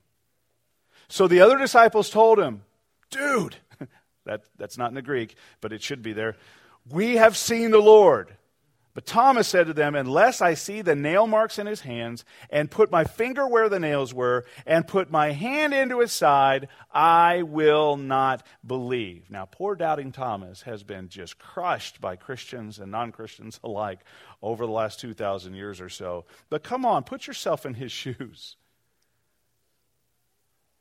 So 1.09 1.29
the 1.29 1.41
other 1.41 1.59
disciples 1.59 2.11
told 2.11 2.39
him, 2.39 2.63
Dude, 3.11 3.57
that, 4.25 4.43
that's 4.57 4.77
not 4.79 4.91
in 4.91 4.95
the 4.95 5.03
Greek, 5.03 5.37
but 5.61 5.73
it 5.73 5.83
should 5.83 6.03
be 6.03 6.13
there. 6.13 6.37
We 6.91 7.17
have 7.17 7.37
seen 7.37 7.71
the 7.71 7.79
Lord. 7.79 8.35
But 8.99 9.07
Thomas 9.07 9.47
said 9.47 9.69
to 9.69 9.73
them, 9.73 9.95
Unless 9.95 10.41
I 10.41 10.55
see 10.55 10.83
the 10.83 10.97
nail 10.97 11.29
marks 11.29 11.57
in 11.61 11.69
his 11.69 11.83
hands, 11.83 12.25
and 12.51 12.69
put 12.69 12.91
my 12.91 13.05
finger 13.05 13.47
where 13.47 13.69
the 13.69 13.79
nails 13.79 14.13
were, 14.13 14.45
and 14.67 14.89
put 14.89 15.09
my 15.09 15.31
hand 15.31 15.73
into 15.73 16.01
his 16.01 16.11
side, 16.11 16.67
I 16.91 17.43
will 17.43 17.97
not 17.97 18.45
believe. 18.67 19.31
Now, 19.31 19.45
poor 19.45 19.77
doubting 19.77 20.11
Thomas 20.11 20.63
has 20.63 20.83
been 20.83 21.09
just 21.09 21.39
crushed 21.39 22.01
by 22.01 22.17
Christians 22.17 22.81
and 22.81 22.91
non 22.91 23.13
Christians 23.13 23.61
alike 23.63 24.01
over 24.43 24.67
the 24.67 24.73
last 24.73 24.99
2,000 24.99 25.55
years 25.55 25.81
or 25.81 25.89
so. 25.89 26.25
But 26.51 26.65
come 26.65 26.85
on, 26.85 27.05
put 27.05 27.29
yourself 27.29 27.65
in 27.65 27.75
his 27.75 27.93
shoes. 28.03 28.57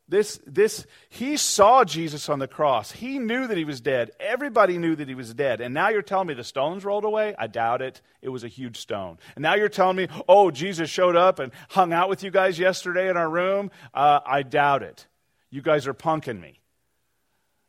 This, 0.09 0.39
this, 0.45 0.85
he 1.09 1.35
saw 1.35 1.83
Jesus 1.83 2.29
on 2.29 2.39
the 2.39 2.47
cross. 2.47 2.91
He 2.91 3.19
knew 3.19 3.45
that 3.45 3.57
he 3.57 3.65
was 3.65 3.81
dead. 3.81 4.11
Everybody 4.21 4.77
knew 4.77 4.95
that 4.95 5.09
he 5.09 5.15
was 5.15 5.33
dead. 5.33 5.59
And 5.59 5.73
now 5.73 5.89
you're 5.89 6.01
telling 6.01 6.27
me 6.27 6.33
the 6.33 6.45
stones 6.45 6.85
rolled 6.85 7.03
away? 7.03 7.35
I 7.37 7.47
doubt 7.47 7.81
it. 7.81 8.01
It 8.21 8.29
was 8.29 8.45
a 8.45 8.47
huge 8.47 8.77
stone. 8.77 9.17
And 9.35 9.43
now 9.43 9.55
you're 9.55 9.67
telling 9.67 9.97
me, 9.97 10.07
oh, 10.29 10.49
Jesus 10.49 10.89
showed 10.89 11.17
up 11.17 11.39
and 11.39 11.51
hung 11.69 11.91
out 11.91 12.07
with 12.07 12.23
you 12.23 12.31
guys 12.31 12.57
yesterday 12.57 13.09
in 13.09 13.17
our 13.17 13.29
room? 13.29 13.69
Uh, 13.93 14.21
I 14.25 14.43
doubt 14.43 14.81
it. 14.81 15.05
You 15.49 15.61
guys 15.61 15.87
are 15.87 15.93
punking 15.93 16.39
me. 16.39 16.61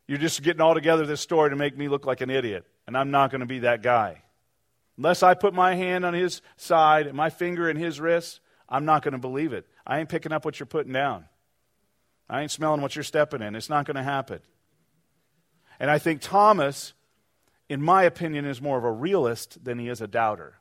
You're 0.07 0.17
just 0.17 0.41
getting 0.41 0.61
all 0.61 0.73
together 0.73 1.05
this 1.05 1.21
story 1.21 1.49
to 1.49 1.57
make 1.57 1.77
me 1.77 1.89
look 1.89 2.05
like 2.05 2.21
an 2.21 2.29
idiot. 2.29 2.65
And 2.87 2.97
I'm 2.97 3.11
not 3.11 3.31
going 3.31 3.41
to 3.41 3.47
be 3.47 3.59
that 3.59 3.83
guy. 3.83 4.23
Unless 4.97 5.23
I 5.23 5.33
put 5.33 5.53
my 5.53 5.75
hand 5.75 6.05
on 6.05 6.13
his 6.13 6.41
side 6.55 7.05
and 7.05 7.17
my 7.17 7.29
finger 7.29 7.69
in 7.69 7.75
his 7.75 7.99
wrist, 7.99 8.39
I'm 8.69 8.85
not 8.85 9.03
going 9.03 9.11
to 9.11 9.17
believe 9.17 9.51
it. 9.51 9.65
I 9.85 9.99
ain't 9.99 10.09
picking 10.09 10.31
up 10.31 10.45
what 10.45 10.57
you're 10.57 10.67
putting 10.67 10.93
down. 10.93 11.25
I 12.29 12.41
ain't 12.41 12.51
smelling 12.51 12.81
what 12.81 12.95
you're 12.95 13.03
stepping 13.03 13.41
in. 13.41 13.55
It's 13.55 13.69
not 13.69 13.85
going 13.85 13.95
to 13.95 14.03
happen. 14.03 14.39
And 15.79 15.89
I 15.89 15.97
think 15.97 16.21
Thomas, 16.21 16.93
in 17.69 17.81
my 17.81 18.03
opinion, 18.03 18.45
is 18.45 18.61
more 18.61 18.77
of 18.77 18.83
a 18.83 18.91
realist 18.91 19.63
than 19.63 19.79
he 19.79 19.87
is 19.87 20.01
a 20.01 20.07
doubter. 20.07 20.57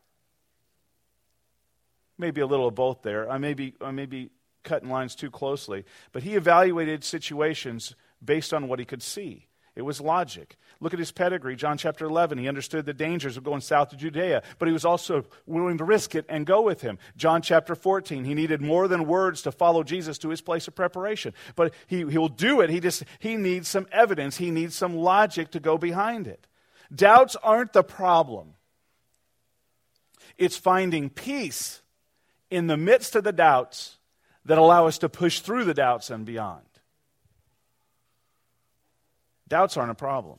Maybe 2.16 2.40
a 2.40 2.46
little 2.46 2.68
of 2.68 2.74
both 2.74 3.02
there. 3.02 3.30
I 3.30 3.38
may 3.38 3.54
be, 3.54 3.74
I 3.80 3.90
may 3.90 4.06
be 4.06 4.30
cutting 4.62 4.88
lines 4.88 5.14
too 5.14 5.30
closely. 5.30 5.84
But 6.12 6.22
he 6.22 6.36
evaluated 6.36 7.04
situations 7.04 7.94
based 8.24 8.54
on 8.54 8.68
what 8.68 8.78
he 8.78 8.84
could 8.84 9.02
see. 9.02 9.47
It 9.78 9.84
was 9.84 10.00
logic. 10.00 10.56
Look 10.80 10.92
at 10.92 10.98
his 10.98 11.12
pedigree. 11.12 11.54
John 11.54 11.78
chapter 11.78 12.04
11. 12.04 12.36
He 12.36 12.48
understood 12.48 12.84
the 12.84 12.92
dangers 12.92 13.36
of 13.36 13.44
going 13.44 13.60
south 13.60 13.90
to 13.90 13.96
Judea, 13.96 14.42
but 14.58 14.66
he 14.66 14.72
was 14.72 14.84
also 14.84 15.24
willing 15.46 15.78
to 15.78 15.84
risk 15.84 16.16
it 16.16 16.26
and 16.28 16.44
go 16.44 16.62
with 16.62 16.80
him. 16.80 16.98
John 17.16 17.42
chapter 17.42 17.76
14. 17.76 18.24
He 18.24 18.34
needed 18.34 18.60
more 18.60 18.88
than 18.88 19.06
words 19.06 19.42
to 19.42 19.52
follow 19.52 19.84
Jesus 19.84 20.18
to 20.18 20.30
his 20.30 20.40
place 20.40 20.66
of 20.66 20.74
preparation. 20.74 21.32
But 21.54 21.74
he, 21.86 21.98
he'll 22.10 22.26
do 22.26 22.60
it. 22.60 22.70
He 22.70 22.80
just, 22.80 23.04
he 23.20 23.36
needs 23.36 23.68
some 23.68 23.86
evidence. 23.92 24.38
He 24.38 24.50
needs 24.50 24.74
some 24.74 24.96
logic 24.96 25.52
to 25.52 25.60
go 25.60 25.78
behind 25.78 26.26
it. 26.26 26.48
Doubts 26.92 27.36
aren't 27.36 27.72
the 27.72 27.84
problem. 27.84 28.54
It's 30.38 30.56
finding 30.56 31.08
peace 31.08 31.82
in 32.50 32.66
the 32.66 32.76
midst 32.76 33.14
of 33.14 33.22
the 33.22 33.30
doubts 33.30 33.98
that 34.44 34.58
allow 34.58 34.88
us 34.88 34.98
to 34.98 35.08
push 35.08 35.38
through 35.38 35.66
the 35.66 35.74
doubts 35.74 36.10
and 36.10 36.24
beyond. 36.24 36.67
Doubts 39.48 39.76
aren't 39.76 39.90
a 39.90 39.94
problem. 39.94 40.38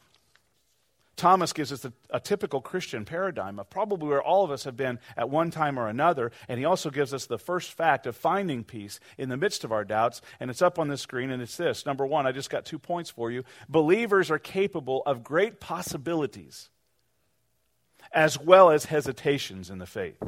Thomas 1.20 1.52
gives 1.52 1.74
us 1.74 1.84
a, 1.84 1.92
a, 2.12 2.20
typical 2.22 2.62
Christian 2.62 3.04
paradigm 3.04 3.60
of 3.60 3.70
probably 3.70 4.08
where 4.08 4.24
all 4.24 4.46
of 4.46 4.52
us 4.52 4.64
have 4.64 4.78
been 4.78 5.00
at 5.18 5.30
one 5.30 5.52
time 5.52 5.78
or 5.78 5.90
another. 5.90 6.32
And 6.48 6.58
he 6.58 6.64
also 6.64 6.90
gives 6.90 7.14
us 7.14 7.26
the 7.26 7.38
first 7.38 7.74
fact 7.74 8.08
of 8.08 8.16
finding 8.16 8.64
peace 8.64 9.02
in 9.18 9.28
the 9.28 9.36
midst 9.36 9.66
of 9.66 9.74
our 9.74 9.84
doubts. 9.84 10.22
And 10.40 10.50
it's 10.50 10.62
up 10.62 10.80
on 10.80 10.88
the 10.88 10.96
screen, 10.96 11.30
and 11.30 11.42
it's 11.42 11.58
this. 11.58 11.86
Number 11.86 12.06
one, 12.06 12.26
I 12.26 12.32
just 12.32 12.50
got 12.50 12.64
two 12.64 12.80
points 12.80 13.10
for 13.10 13.30
you. 13.30 13.44
Believers 13.68 14.32
are 14.32 14.40
capable 14.40 15.04
of 15.06 15.22
great 15.22 15.60
possibilities 15.60 16.70
as 18.14 18.40
well 18.40 18.72
as 18.72 18.86
hesitations 18.86 19.70
in 19.70 19.78
the 19.78 19.86
faith. 19.86 20.24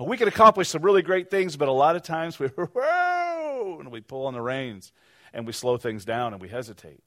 We 0.00 0.16
can 0.16 0.28
accomplish 0.28 0.68
some 0.68 0.82
really 0.82 1.02
great 1.02 1.30
things, 1.30 1.56
but 1.56 1.68
a 1.68 1.72
lot 1.72 1.94
of 1.94 2.02
times 2.02 2.38
we, 2.38 2.46
whoa, 2.56 3.76
and 3.78 3.92
we 3.92 4.00
pull 4.00 4.26
on 4.26 4.34
the 4.34 4.40
reins 4.40 4.92
and 5.32 5.46
we 5.46 5.52
slow 5.52 5.76
things 5.76 6.04
down 6.04 6.32
and 6.32 6.42
we 6.42 6.48
hesitate. 6.48 7.00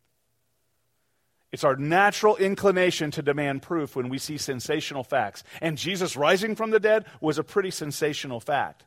It's 1.56 1.64
our 1.64 1.78
natural 1.78 2.36
inclination 2.36 3.12
to 3.12 3.22
demand 3.22 3.62
proof 3.62 3.96
when 3.96 4.10
we 4.10 4.18
see 4.18 4.38
sensational 4.38 5.06
facts. 5.06 5.42
And 5.62 5.78
Jesus 5.78 6.18
rising 6.18 6.54
from 6.54 6.72
the 6.72 6.82
dead 6.82 7.06
was 7.22 7.38
a 7.38 7.46
pretty 7.46 7.72
sensational 7.72 8.42
fact. 8.42 8.84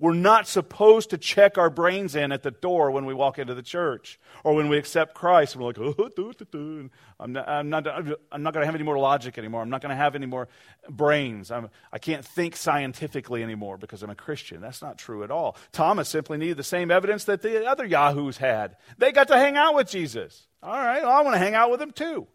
We're 0.00 0.14
not 0.14 0.46
supposed 0.46 1.10
to 1.10 1.18
check 1.18 1.58
our 1.58 1.70
brains 1.70 2.14
in 2.14 2.30
at 2.30 2.44
the 2.44 2.52
door 2.52 2.92
when 2.92 3.04
we 3.04 3.14
walk 3.14 3.38
into 3.38 3.54
the 3.54 3.62
church 3.62 4.20
or 4.44 4.54
when 4.54 4.68
we 4.68 4.78
accept 4.78 5.14
Christ. 5.14 5.56
We're 5.56 5.66
like, 5.66 5.78
oh. 5.80 6.90
I'm 7.18 7.32
not, 7.32 7.48
I'm 7.48 7.68
not, 7.68 7.86
I'm 8.30 8.42
not 8.44 8.54
going 8.54 8.62
to 8.62 8.66
have 8.66 8.76
any 8.76 8.84
more 8.84 8.98
logic 8.98 9.38
anymore. 9.38 9.60
I'm 9.60 9.70
not 9.70 9.82
going 9.82 9.90
to 9.90 9.96
have 9.96 10.14
any 10.14 10.26
more 10.26 10.48
brains. 10.88 11.50
I'm, 11.50 11.68
I 11.92 11.98
can't 11.98 12.24
think 12.24 12.54
scientifically 12.54 13.42
anymore 13.42 13.76
because 13.76 14.04
I'm 14.04 14.10
a 14.10 14.14
Christian. 14.14 14.60
That's 14.60 14.82
not 14.82 14.98
true 14.98 15.24
at 15.24 15.32
all. 15.32 15.56
Thomas 15.72 16.08
simply 16.08 16.38
needed 16.38 16.58
the 16.58 16.64
same 16.64 16.92
evidence 16.92 17.24
that 17.24 17.42
the 17.42 17.66
other 17.66 17.84
Yahoos 17.84 18.36
had. 18.36 18.76
They 18.98 19.10
got 19.10 19.28
to 19.28 19.36
hang 19.36 19.56
out 19.56 19.74
with 19.74 19.90
Jesus. 19.90 20.46
All 20.62 20.70
right, 20.70 21.02
well, 21.02 21.10
I 21.10 21.22
want 21.22 21.34
to 21.34 21.40
hang 21.40 21.54
out 21.54 21.72
with 21.72 21.82
him 21.82 21.90
too. 21.90 22.28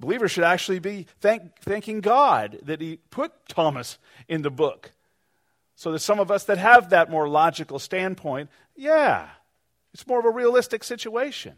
Believers 0.00 0.32
should 0.32 0.44
actually 0.44 0.80
be 0.80 1.06
thank, 1.20 1.60
thanking 1.60 2.00
God 2.00 2.58
that 2.62 2.80
he 2.80 2.98
put 3.10 3.32
Thomas 3.48 3.98
in 4.28 4.42
the 4.42 4.50
book. 4.50 4.90
So 5.76 5.92
that 5.92 6.00
some 6.00 6.20
of 6.20 6.30
us 6.30 6.44
that 6.44 6.58
have 6.58 6.90
that 6.90 7.10
more 7.10 7.28
logical 7.28 7.78
standpoint, 7.78 8.50
yeah, 8.76 9.28
it's 9.92 10.06
more 10.06 10.18
of 10.18 10.24
a 10.24 10.30
realistic 10.30 10.84
situation. 10.84 11.54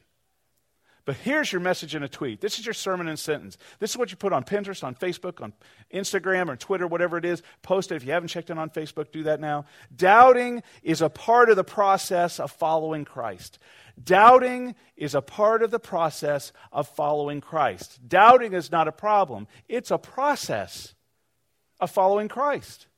But 1.06 1.16
here's 1.16 1.52
your 1.52 1.60
message 1.60 1.94
in 1.94 2.02
a 2.02 2.08
tweet. 2.08 2.40
This 2.40 2.58
is 2.58 2.66
your 2.66 2.74
sermon 2.74 3.06
in 3.06 3.16
sentence. 3.16 3.56
This 3.78 3.92
is 3.92 3.96
what 3.96 4.10
you 4.10 4.16
put 4.16 4.32
on 4.32 4.42
Pinterest, 4.42 4.82
on 4.82 4.96
Facebook, 4.96 5.40
on 5.40 5.52
Instagram, 5.94 6.48
or 6.48 6.56
Twitter, 6.56 6.88
whatever 6.88 7.16
it 7.16 7.24
is. 7.24 7.44
Post 7.62 7.92
it. 7.92 7.96
If 7.96 8.04
you 8.04 8.10
haven't 8.10 8.28
checked 8.28 8.50
in 8.50 8.58
on 8.58 8.70
Facebook, 8.70 9.12
do 9.12 9.22
that 9.22 9.38
now. 9.38 9.66
Doubting 9.94 10.64
is 10.82 11.02
a 11.02 11.08
part 11.08 11.48
of 11.48 11.54
the 11.54 11.62
process 11.62 12.40
of 12.40 12.50
following 12.50 13.04
Christ. 13.04 13.60
Doubting 14.02 14.74
is 14.96 15.14
a 15.14 15.22
part 15.22 15.62
of 15.62 15.70
the 15.70 15.78
process 15.78 16.52
of 16.72 16.88
following 16.88 17.40
Christ. 17.40 18.00
Doubting 18.06 18.52
is 18.52 18.72
not 18.72 18.88
a 18.88 18.92
problem, 18.92 19.46
it's 19.68 19.92
a 19.92 19.98
process 19.98 20.94
of 21.78 21.90
following 21.90 22.26
Christ. 22.26 22.88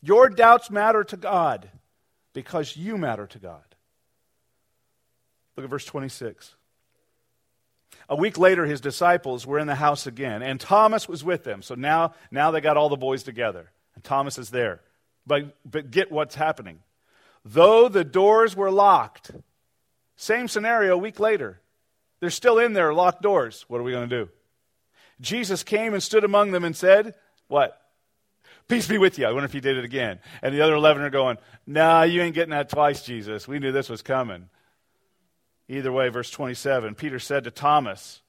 Your 0.00 0.28
doubts 0.28 0.70
matter 0.70 1.04
to 1.04 1.16
God 1.16 1.68
because 2.32 2.76
you 2.76 2.96
matter 2.96 3.26
to 3.26 3.38
God. 3.38 3.62
Look 5.56 5.64
at 5.64 5.70
verse 5.70 5.84
26. 5.84 6.54
A 8.08 8.16
week 8.16 8.38
later, 8.38 8.64
his 8.64 8.80
disciples 8.80 9.46
were 9.46 9.58
in 9.58 9.66
the 9.66 9.74
house 9.74 10.06
again, 10.06 10.42
and 10.42 10.60
Thomas 10.60 11.08
was 11.08 11.24
with 11.24 11.44
them. 11.44 11.62
So 11.62 11.74
now, 11.74 12.14
now 12.30 12.50
they 12.50 12.60
got 12.60 12.76
all 12.76 12.88
the 12.88 12.96
boys 12.96 13.22
together, 13.22 13.70
and 13.94 14.04
Thomas 14.04 14.38
is 14.38 14.50
there. 14.50 14.80
But, 15.26 15.56
but 15.68 15.90
get 15.90 16.12
what's 16.12 16.34
happening. 16.34 16.80
Though 17.44 17.88
the 17.88 18.04
doors 18.04 18.56
were 18.56 18.70
locked, 18.70 19.30
same 20.16 20.48
scenario 20.48 20.94
a 20.94 20.98
week 20.98 21.20
later. 21.20 21.60
They're 22.20 22.30
still 22.30 22.58
in 22.58 22.72
there, 22.72 22.94
locked 22.94 23.22
doors. 23.22 23.64
What 23.68 23.80
are 23.80 23.84
we 23.84 23.92
going 23.92 24.08
to 24.08 24.24
do? 24.24 24.30
Jesus 25.20 25.62
came 25.62 25.92
and 25.92 26.02
stood 26.02 26.24
among 26.24 26.52
them 26.52 26.64
and 26.64 26.76
said, 26.76 27.14
What? 27.48 27.80
Peace 28.68 28.86
be 28.86 28.98
with 28.98 29.18
you. 29.18 29.26
I 29.26 29.32
wonder 29.32 29.46
if 29.46 29.52
he 29.52 29.60
did 29.60 29.78
it 29.78 29.84
again. 29.84 30.20
And 30.42 30.54
the 30.54 30.60
other 30.60 30.74
11 30.74 31.02
are 31.02 31.10
going, 31.10 31.38
Nah, 31.66 32.02
you 32.02 32.20
ain't 32.20 32.34
getting 32.34 32.50
that 32.50 32.68
twice, 32.68 33.02
Jesus. 33.02 33.48
We 33.48 33.58
knew 33.58 33.72
this 33.72 33.88
was 33.88 34.02
coming. 34.02 34.50
Either 35.68 35.90
way, 35.90 36.08
verse 36.10 36.30
27, 36.30 36.94
Peter 36.94 37.18
said 37.18 37.44
to 37.44 37.50
Thomas, 37.50 38.22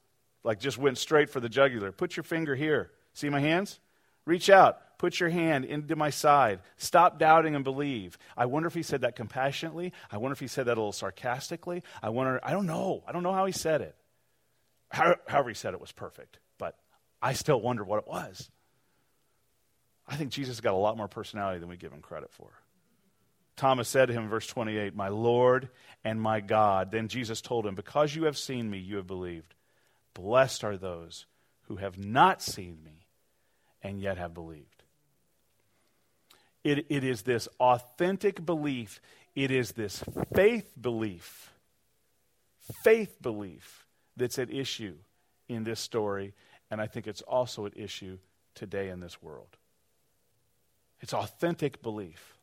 like 0.43 0.59
just 0.59 0.77
went 0.77 0.97
straight 0.97 1.29
for 1.29 1.41
the 1.41 1.49
jugular, 1.49 1.91
Put 1.91 2.15
your 2.15 2.23
finger 2.23 2.55
here. 2.55 2.91
See 3.13 3.29
my 3.29 3.41
hands? 3.41 3.79
Reach 4.25 4.49
out. 4.49 4.97
Put 4.97 5.19
your 5.19 5.29
hand 5.29 5.65
into 5.65 5.95
my 5.95 6.09
side. 6.09 6.59
Stop 6.77 7.19
doubting 7.19 7.55
and 7.55 7.63
believe. 7.63 8.17
I 8.37 8.45
wonder 8.45 8.67
if 8.67 8.73
he 8.73 8.83
said 8.83 9.01
that 9.01 9.15
compassionately. 9.15 9.93
I 10.11 10.17
wonder 10.17 10.33
if 10.33 10.39
he 10.39 10.47
said 10.47 10.65
that 10.65 10.73
a 10.73 10.79
little 10.79 10.91
sarcastically. 10.91 11.83
I 12.01 12.09
wonder, 12.09 12.39
I 12.43 12.51
don't 12.51 12.65
know. 12.65 13.03
I 13.07 13.13
don't 13.13 13.23
know 13.23 13.33
how 13.33 13.45
he 13.45 13.53
said 13.53 13.81
it. 13.81 13.95
However, 14.89 15.49
he 15.49 15.55
said 15.55 15.73
it 15.73 15.81
was 15.81 15.91
perfect, 15.91 16.39
but 16.57 16.75
I 17.21 17.33
still 17.33 17.61
wonder 17.61 17.83
what 17.83 17.99
it 17.99 18.07
was. 18.07 18.49
I 20.09 20.15
think 20.15 20.31
Jesus 20.31 20.55
has 20.55 20.61
got 20.61 20.73
a 20.73 20.77
lot 20.77 20.97
more 20.97 21.07
personality 21.07 21.59
than 21.59 21.69
we 21.69 21.77
give 21.77 21.91
him 21.91 22.01
credit 22.01 22.31
for. 22.31 22.49
Thomas 23.55 23.87
said 23.87 24.07
to 24.07 24.13
him 24.13 24.27
verse 24.27 24.47
28, 24.47 24.95
My 24.95 25.09
Lord 25.09 25.69
and 26.03 26.19
my 26.19 26.39
God. 26.39 26.91
Then 26.91 27.09
Jesus 27.09 27.41
told 27.41 27.65
him, 27.65 27.75
Because 27.75 28.15
you 28.15 28.23
have 28.23 28.37
seen 28.37 28.69
me, 28.69 28.79
you 28.79 28.95
have 28.95 29.07
believed. 29.07 29.53
Blessed 30.13 30.63
are 30.63 30.77
those 30.77 31.25
who 31.67 31.75
have 31.75 31.97
not 31.97 32.41
seen 32.41 32.79
me 32.83 33.05
and 33.83 33.99
yet 34.01 34.17
have 34.17 34.33
believed. 34.33 34.83
It, 36.63 36.87
it 36.89 37.03
is 37.03 37.21
this 37.21 37.47
authentic 37.59 38.45
belief, 38.45 38.99
it 39.35 39.51
is 39.51 39.73
this 39.73 40.03
faith 40.33 40.73
belief, 40.79 41.51
faith 42.83 43.21
belief 43.21 43.85
that's 44.17 44.39
at 44.39 44.51
issue 44.51 44.95
in 45.47 45.63
this 45.63 45.79
story, 45.79 46.33
and 46.71 46.81
I 46.81 46.87
think 46.87 47.07
it's 47.07 47.21
also 47.21 47.65
at 47.65 47.77
issue 47.77 48.17
today 48.55 48.89
in 48.89 48.99
this 48.99 49.21
world. 49.21 49.58
It's 51.01 51.13
authentic 51.13 51.81
belief. 51.81 52.38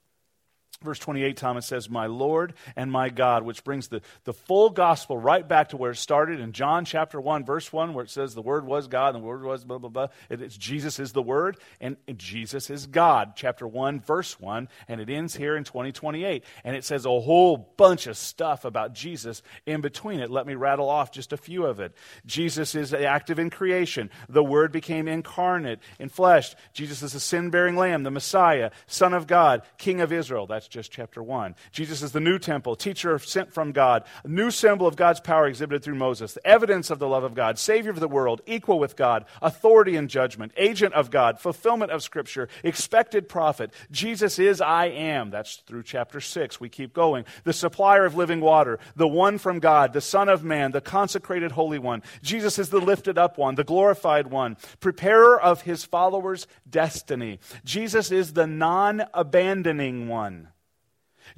Verse 0.83 0.99
28, 0.99 1.37
Thomas 1.39 1.67
says, 1.67 1.89
My 1.89 2.07
Lord 2.07 2.53
and 2.77 2.93
my 2.93 3.09
God, 3.09 3.45
which 3.45 3.65
brings 3.65 3.89
the, 3.89 4.03
the 4.25 4.35
full 4.35 4.69
gospel 4.69 5.17
right 5.17 5.47
back 5.47 5.71
to 5.71 5.77
where 5.79 5.93
it 5.93 5.97
started 5.97 6.39
in 6.39 6.53
John 6.53 6.85
chapter 6.85 7.19
1, 7.19 7.45
verse 7.45 7.73
1, 7.73 7.95
where 7.95 8.05
it 8.05 8.11
says 8.11 8.35
the 8.35 8.43
Word 8.43 8.67
was 8.67 8.87
God 8.87 9.15
and 9.15 9.25
the 9.25 9.27
Word 9.27 9.43
was 9.43 9.65
blah, 9.65 9.79
blah, 9.79 9.89
blah. 9.89 10.09
It, 10.29 10.43
it's 10.43 10.57
Jesus 10.57 10.99
is 10.99 11.13
the 11.13 11.23
Word 11.23 11.59
and, 11.81 11.97
Jesus 12.17 12.71
is 12.71 12.87
God, 12.87 13.33
chapter 13.37 13.67
1, 13.67 14.01
verse 14.01 14.39
1, 14.39 14.69
and 14.89 15.01
it 15.01 15.11
ends 15.11 15.35
here 15.35 15.57
in 15.57 15.65
2028. 15.65 16.45
And 16.65 16.77
it 16.77 16.85
says 16.85 17.05
a 17.05 17.21
whole 17.21 17.57
bunch 17.77 18.07
of 18.07 18.17
stuff 18.17 18.65
about 18.65 18.95
Jesus 18.95 19.43
in 19.67 19.81
between 19.81 20.21
it. 20.21 20.31
Let 20.31 20.47
me 20.47 20.55
rattle 20.55 20.89
off 20.89 21.11
just 21.11 21.33
a 21.33 21.37
few 21.37 21.67
of 21.67 21.81
it. 21.81 21.95
Jesus 22.27 22.75
is 22.75 22.93
active 22.95 23.39
in 23.39 23.51
creation. 23.51 24.11
The 24.29 24.45
Word 24.45 24.73
became 24.73 25.09
incarnate 25.09 25.81
in 25.99 26.09
flesh. 26.09 26.55
Jesus 26.73 27.03
is 27.03 27.15
a 27.15 27.21
sin 27.21 27.51
bearing 27.51 27.77
lamb, 27.77 28.03
the 28.03 28.11
Messiah, 28.11 28.71
Son 28.87 29.15
of 29.15 29.27
God, 29.27 29.63
King 29.79 30.01
of 30.01 30.13
Israel. 30.13 30.47
That's 30.47 30.66
just 30.69 30.91
chapter 30.91 31.23
1. 31.23 31.55
Jesus 31.73 32.03
is 32.03 32.13
the 32.13 32.21
new 32.21 32.39
temple, 32.39 32.77
teacher 32.77 33.19
sent 33.19 33.53
from 33.53 33.73
God, 33.73 34.05
a 34.25 34.29
new 34.29 34.51
symbol 34.51 34.87
of 34.87 34.97
God's 34.97 35.21
power 35.21 35.47
exhibited 35.47 35.83
through 35.83 35.95
Moses, 35.95 36.35
the 36.35 36.47
evidence 36.47 36.91
of 36.91 36.99
the 36.99 37.09
love 37.09 37.25
of 37.25 37.35
God, 37.35 37.59
Savior 37.59 37.91
of 37.91 38.01
the 38.01 38.09
world, 38.09 38.41
equal 38.47 38.79
with 38.79 38.97
God, 38.97 39.25
authority 39.41 39.97
in 39.97 40.09
judgment, 40.09 40.53
agent 40.57 40.95
of 40.95 41.11
God, 41.11 41.41
fulfillment 41.41 41.91
of 41.91 42.03
Scripture, 42.03 42.49
expected 42.63 43.29
prophet. 43.29 43.73
Jesus 43.91 44.39
is 44.39 44.61
I 44.61 44.87
am. 44.87 45.31
That's 45.31 45.57
through 45.67 45.85
chapter 45.85 46.21
6. 46.21 46.61
We 46.61 46.69
keep 46.69 46.93
going. 46.93 47.25
The 47.45 47.53
supplier 47.53 48.05
of 48.05 48.17
living 48.17 48.41
water, 48.41 48.79
the 48.95 49.09
one 49.09 49.39
from 49.39 49.59
God, 49.59 49.93
the 49.93 50.01
Son 50.01 50.29
of 50.29 50.45
Man, 50.45 50.73
the 50.73 50.81
consecrated 50.81 51.53
Holy 51.53 51.79
One. 51.79 52.03
Jesus 52.23 52.59
is 52.59 52.71
the 52.71 52.81
lifted 52.81 53.19
up 53.19 53.39
one, 53.39 53.55
the 53.55 53.65
glorified 53.65 54.29
one, 54.29 54.57
preparer 54.81 55.41
of 55.41 55.63
his 55.63 55.85
followers' 55.85 56.47
destiny. 56.69 57.39
Jesus 57.65 58.11
is 58.11 58.33
the 58.33 58.47
non 58.47 59.05
abandoning 59.15 60.09
one. 60.09 60.49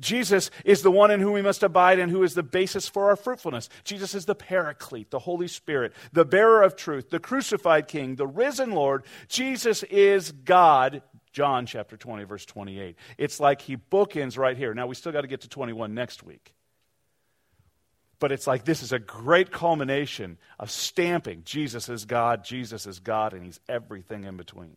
Jesus 0.00 0.50
is 0.64 0.82
the 0.82 0.90
one 0.90 1.10
in 1.10 1.20
whom 1.20 1.32
we 1.32 1.42
must 1.42 1.62
abide 1.62 1.98
and 1.98 2.10
who 2.10 2.22
is 2.22 2.34
the 2.34 2.42
basis 2.42 2.88
for 2.88 3.08
our 3.08 3.16
fruitfulness. 3.16 3.68
Jesus 3.84 4.14
is 4.14 4.26
the 4.26 4.34
paraclete, 4.34 5.10
the 5.10 5.18
Holy 5.18 5.48
Spirit, 5.48 5.92
the 6.12 6.24
bearer 6.24 6.62
of 6.62 6.76
truth, 6.76 7.10
the 7.10 7.18
crucified 7.20 7.88
King, 7.88 8.16
the 8.16 8.26
risen 8.26 8.72
Lord. 8.72 9.04
Jesus 9.28 9.82
is 9.84 10.32
God. 10.32 11.02
John 11.32 11.66
chapter 11.66 11.96
20, 11.96 12.24
verse 12.24 12.46
28. 12.46 12.96
It's 13.16 13.38
like 13.38 13.62
he 13.62 13.76
bookends 13.76 14.38
right 14.38 14.56
here. 14.56 14.74
Now, 14.74 14.86
we 14.86 14.94
still 14.94 15.12
got 15.12 15.20
to 15.20 15.28
get 15.28 15.42
to 15.42 15.48
21 15.48 15.94
next 15.94 16.22
week. 16.22 16.52
But 18.20 18.32
it's 18.32 18.46
like 18.46 18.64
this 18.64 18.82
is 18.82 18.92
a 18.92 18.98
great 18.98 19.52
culmination 19.52 20.38
of 20.58 20.70
stamping 20.70 21.42
Jesus 21.44 21.88
is 21.88 22.04
God, 22.04 22.44
Jesus 22.44 22.86
is 22.86 22.98
God, 22.98 23.32
and 23.32 23.44
he's 23.44 23.60
everything 23.68 24.24
in 24.24 24.36
between. 24.36 24.76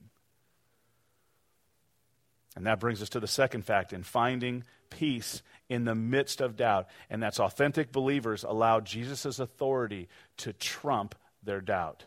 And 2.56 2.67
that 2.67 2.80
brings 2.80 3.02
us 3.02 3.10
to 3.10 3.19
the 3.19 3.28
second 3.28 3.65
fact 3.65 3.93
in 3.93 4.04
finding 4.04 4.63
peace 4.91 5.41
in 5.69 5.86
the 5.86 5.95
midst 5.95 6.41
of 6.41 6.56
doubt. 6.56 6.88
And 7.10 7.23
that's 7.23 7.39
authentic 7.39 7.91
believers 7.91 8.43
allow 8.43 8.80
Jesus' 8.80 9.39
authority 9.39 10.08
to 10.38 10.54
trump 10.54 11.15
their 11.41 11.62
doubt. 11.62 12.06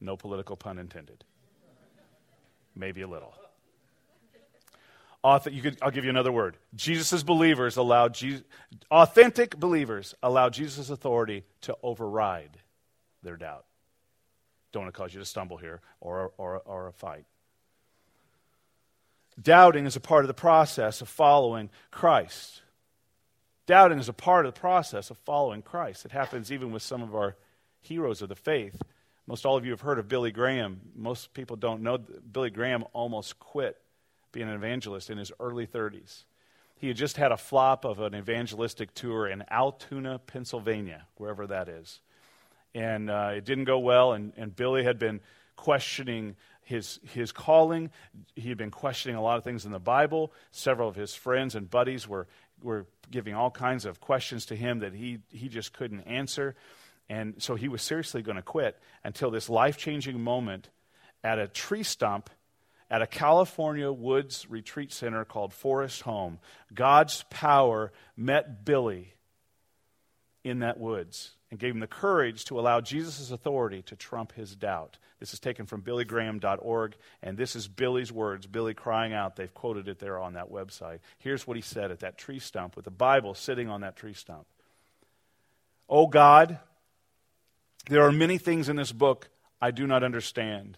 No 0.00 0.16
political 0.16 0.56
pun 0.56 0.78
intended. 0.78 1.24
Maybe 2.76 3.02
a 3.02 3.08
little. 3.08 3.34
Could, 5.24 5.78
I'll 5.80 5.90
give 5.90 6.04
you 6.04 6.10
another 6.10 6.32
word. 6.32 6.58
Jesus' 6.74 7.22
believers 7.22 7.78
allow 7.78 8.08
Jesus, 8.08 8.44
authentic 8.90 9.58
believers 9.58 10.14
allow 10.22 10.50
Jesus' 10.50 10.90
authority 10.90 11.44
to 11.62 11.74
override 11.82 12.58
their 13.22 13.38
doubt. 13.38 13.64
Don't 14.72 14.82
want 14.82 14.94
to 14.94 15.00
cause 15.00 15.14
you 15.14 15.20
to 15.20 15.26
stumble 15.26 15.56
here 15.56 15.80
or, 16.00 16.32
or, 16.36 16.60
or 16.66 16.88
a 16.88 16.92
fight. 16.92 17.24
Doubting 19.40 19.86
is 19.86 19.96
a 19.96 20.00
part 20.00 20.24
of 20.24 20.28
the 20.28 20.34
process 20.34 21.00
of 21.00 21.08
following 21.08 21.70
Christ. 21.90 22.62
Doubting 23.66 23.98
is 23.98 24.08
a 24.08 24.12
part 24.12 24.46
of 24.46 24.54
the 24.54 24.60
process 24.60 25.10
of 25.10 25.18
following 25.18 25.62
Christ. 25.62 26.04
It 26.04 26.12
happens 26.12 26.52
even 26.52 26.70
with 26.70 26.82
some 26.82 27.02
of 27.02 27.14
our 27.14 27.36
heroes 27.80 28.22
of 28.22 28.28
the 28.28 28.34
faith. 28.34 28.80
Most 29.26 29.46
all 29.46 29.56
of 29.56 29.64
you 29.64 29.70
have 29.70 29.80
heard 29.80 29.98
of 29.98 30.08
Billy 30.08 30.30
Graham. 30.30 30.80
Most 30.94 31.32
people 31.34 31.56
don't 31.56 31.82
know 31.82 31.98
Billy 31.98 32.50
Graham 32.50 32.84
almost 32.92 33.38
quit 33.38 33.80
being 34.32 34.48
an 34.48 34.54
evangelist 34.54 35.10
in 35.10 35.18
his 35.18 35.32
early 35.40 35.66
30s. 35.66 36.24
He 36.76 36.88
had 36.88 36.96
just 36.96 37.16
had 37.16 37.32
a 37.32 37.36
flop 37.36 37.84
of 37.84 38.00
an 38.00 38.14
evangelistic 38.14 38.92
tour 38.94 39.26
in 39.26 39.44
Altoona, 39.50 40.18
Pennsylvania, 40.18 41.06
wherever 41.16 41.46
that 41.46 41.68
is. 41.68 42.00
And 42.74 43.08
uh, 43.08 43.30
it 43.36 43.44
didn't 43.44 43.64
go 43.64 43.78
well, 43.78 44.12
and, 44.12 44.32
and 44.36 44.54
Billy 44.54 44.84
had 44.84 44.98
been 44.98 45.20
questioning 45.56 46.36
his, 46.64 46.98
his 47.12 47.32
calling. 47.32 47.90
He 48.34 48.48
had 48.48 48.58
been 48.58 48.70
questioning 48.70 49.16
a 49.16 49.22
lot 49.22 49.38
of 49.38 49.44
things 49.44 49.64
in 49.64 49.72
the 49.72 49.78
Bible. 49.78 50.32
Several 50.50 50.88
of 50.88 50.96
his 50.96 51.14
friends 51.14 51.54
and 51.54 51.70
buddies 51.70 52.08
were, 52.08 52.26
were 52.62 52.86
giving 53.10 53.34
all 53.34 53.50
kinds 53.50 53.84
of 53.84 54.00
questions 54.00 54.46
to 54.46 54.56
him 54.56 54.80
that 54.80 54.94
he, 54.94 55.18
he 55.30 55.48
just 55.48 55.72
couldn't 55.72 56.02
answer. 56.02 56.56
And 57.08 57.34
so 57.38 57.54
he 57.54 57.68
was 57.68 57.82
seriously 57.82 58.22
going 58.22 58.36
to 58.36 58.42
quit 58.42 58.78
until 59.04 59.30
this 59.30 59.48
life 59.48 59.76
changing 59.76 60.20
moment 60.20 60.70
at 61.22 61.38
a 61.38 61.46
tree 61.46 61.82
stump 61.82 62.30
at 62.90 63.02
a 63.02 63.06
California 63.06 63.90
woods 63.90 64.46
retreat 64.48 64.92
center 64.92 65.24
called 65.24 65.52
Forest 65.52 66.02
Home. 66.02 66.38
God's 66.72 67.24
power 67.30 67.92
met 68.16 68.64
Billy 68.64 69.14
in 70.44 70.60
that 70.60 70.78
woods 70.78 71.33
and 71.54 71.60
gave 71.60 71.72
him 71.72 71.78
the 71.78 71.86
courage 71.86 72.44
to 72.46 72.58
allow 72.58 72.80
Jesus' 72.80 73.30
authority 73.30 73.80
to 73.82 73.94
trump 73.94 74.32
his 74.32 74.56
doubt. 74.56 74.98
This 75.20 75.32
is 75.32 75.38
taken 75.38 75.66
from 75.66 75.82
billygraham.org, 75.82 76.96
and 77.22 77.38
this 77.38 77.54
is 77.54 77.68
Billy's 77.68 78.10
words, 78.10 78.48
Billy 78.48 78.74
crying 78.74 79.12
out. 79.12 79.36
They've 79.36 79.54
quoted 79.54 79.86
it 79.86 80.00
there 80.00 80.18
on 80.18 80.32
that 80.32 80.50
website. 80.50 80.98
Here's 81.16 81.46
what 81.46 81.56
he 81.56 81.60
said 81.62 81.92
at 81.92 82.00
that 82.00 82.18
tree 82.18 82.40
stump 82.40 82.74
with 82.74 82.86
the 82.86 82.90
Bible 82.90 83.34
sitting 83.34 83.68
on 83.68 83.82
that 83.82 83.94
tree 83.94 84.14
stump. 84.14 84.48
Oh 85.88 86.08
God, 86.08 86.58
there 87.88 88.02
are 88.02 88.10
many 88.10 88.36
things 88.36 88.68
in 88.68 88.74
this 88.74 88.90
book 88.90 89.28
I 89.62 89.70
do 89.70 89.86
not 89.86 90.02
understand. 90.02 90.76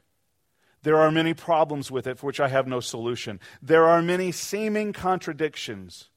There 0.83 0.99
are 0.99 1.11
many 1.11 1.33
problems 1.33 1.91
with 1.91 2.07
it 2.07 2.19
for 2.19 2.27
which 2.27 2.39
I 2.39 2.49
have 2.49 2.67
no 2.67 2.81
solution. 2.81 3.41
There 3.63 3.87
are 3.87 4.03
many 4.03 4.31
seeming 4.31 4.93
contradictions. 4.93 6.11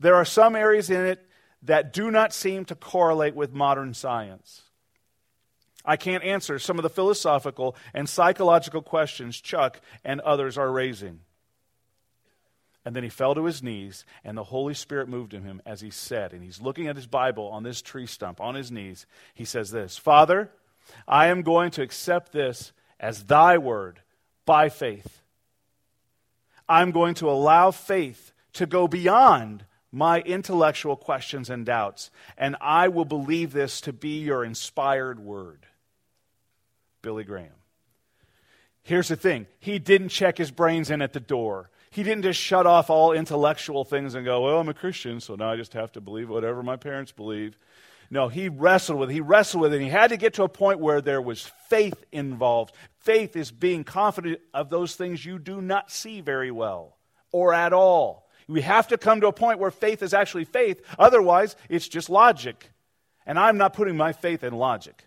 There 0.00 0.14
are 0.14 0.24
some 0.24 0.56
areas 0.56 0.88
in 0.88 1.04
it 1.04 1.27
that 1.62 1.92
do 1.92 2.10
not 2.10 2.32
seem 2.32 2.64
to 2.66 2.74
correlate 2.74 3.34
with 3.34 3.52
modern 3.52 3.94
science. 3.94 4.62
I 5.84 5.96
can't 5.96 6.24
answer 6.24 6.58
some 6.58 6.78
of 6.78 6.82
the 6.82 6.90
philosophical 6.90 7.74
and 7.94 8.08
psychological 8.08 8.82
questions 8.82 9.40
Chuck 9.40 9.80
and 10.04 10.20
others 10.20 10.58
are 10.58 10.70
raising. 10.70 11.20
And 12.84 12.94
then 12.94 13.02
he 13.02 13.08
fell 13.08 13.34
to 13.34 13.44
his 13.44 13.62
knees, 13.62 14.04
and 14.24 14.36
the 14.36 14.44
Holy 14.44 14.72
Spirit 14.72 15.08
moved 15.08 15.34
in 15.34 15.42
him 15.42 15.60
as 15.66 15.80
he 15.80 15.90
said, 15.90 16.32
and 16.32 16.42
he's 16.42 16.60
looking 16.60 16.86
at 16.86 16.96
his 16.96 17.06
Bible 17.06 17.48
on 17.48 17.62
this 17.62 17.82
tree 17.82 18.06
stump, 18.06 18.40
on 18.40 18.54
his 18.54 18.70
knees. 18.70 19.06
He 19.34 19.44
says 19.44 19.70
this 19.70 19.98
Father, 19.98 20.50
I 21.06 21.26
am 21.26 21.42
going 21.42 21.70
to 21.72 21.82
accept 21.82 22.32
this 22.32 22.72
as 22.98 23.24
thy 23.24 23.58
word 23.58 24.00
by 24.46 24.68
faith. 24.68 25.22
I'm 26.68 26.90
going 26.90 27.14
to 27.14 27.30
allow 27.30 27.70
faith 27.70 28.32
to 28.54 28.66
go 28.66 28.88
beyond 28.88 29.64
my 29.90 30.20
intellectual 30.20 30.96
questions 30.96 31.50
and 31.50 31.64
doubts, 31.64 32.10
and 32.36 32.56
I 32.60 32.88
will 32.88 33.04
believe 33.04 33.52
this 33.52 33.80
to 33.82 33.92
be 33.92 34.20
your 34.20 34.44
inspired 34.44 35.18
word. 35.18 35.66
Billy 37.02 37.24
Graham. 37.24 37.52
Here's 38.82 39.08
the 39.08 39.16
thing 39.16 39.46
he 39.60 39.78
didn't 39.78 40.08
check 40.08 40.38
his 40.38 40.50
brains 40.50 40.90
in 40.90 41.02
at 41.02 41.12
the 41.12 41.20
door. 41.20 41.70
He 41.90 42.02
didn't 42.02 42.22
just 42.22 42.40
shut 42.40 42.66
off 42.66 42.90
all 42.90 43.12
intellectual 43.12 43.84
things 43.84 44.14
and 44.14 44.24
go, 44.24 44.42
Well, 44.42 44.60
I'm 44.60 44.68
a 44.68 44.74
Christian, 44.74 45.20
so 45.20 45.34
now 45.34 45.50
I 45.50 45.56
just 45.56 45.72
have 45.72 45.92
to 45.92 46.00
believe 46.00 46.28
whatever 46.28 46.62
my 46.62 46.76
parents 46.76 47.12
believe. 47.12 47.56
No, 48.10 48.28
he 48.28 48.48
wrestled 48.48 48.98
with 48.98 49.10
it. 49.10 49.14
He 49.14 49.20
wrestled 49.20 49.62
with 49.62 49.72
it. 49.72 49.76
And 49.76 49.84
he 49.84 49.90
had 49.90 50.08
to 50.08 50.16
get 50.16 50.34
to 50.34 50.42
a 50.42 50.48
point 50.48 50.80
where 50.80 51.00
there 51.00 51.20
was 51.20 51.50
faith 51.68 52.04
involved. 52.10 52.74
Faith 53.00 53.36
is 53.36 53.50
being 53.50 53.84
confident 53.84 54.40
of 54.54 54.70
those 54.70 54.96
things 54.96 55.24
you 55.24 55.38
do 55.38 55.60
not 55.60 55.90
see 55.90 56.20
very 56.20 56.50
well 56.50 56.96
or 57.32 57.52
at 57.52 57.72
all. 57.72 58.27
We 58.48 58.62
have 58.62 58.88
to 58.88 58.98
come 58.98 59.20
to 59.20 59.26
a 59.26 59.32
point 59.32 59.58
where 59.58 59.70
faith 59.70 60.02
is 60.02 60.14
actually 60.14 60.46
faith. 60.46 60.80
Otherwise, 60.98 61.54
it's 61.68 61.86
just 61.86 62.08
logic. 62.08 62.70
And 63.26 63.38
I'm 63.38 63.58
not 63.58 63.74
putting 63.74 63.96
my 63.96 64.14
faith 64.14 64.42
in 64.42 64.54
logic. 64.54 65.04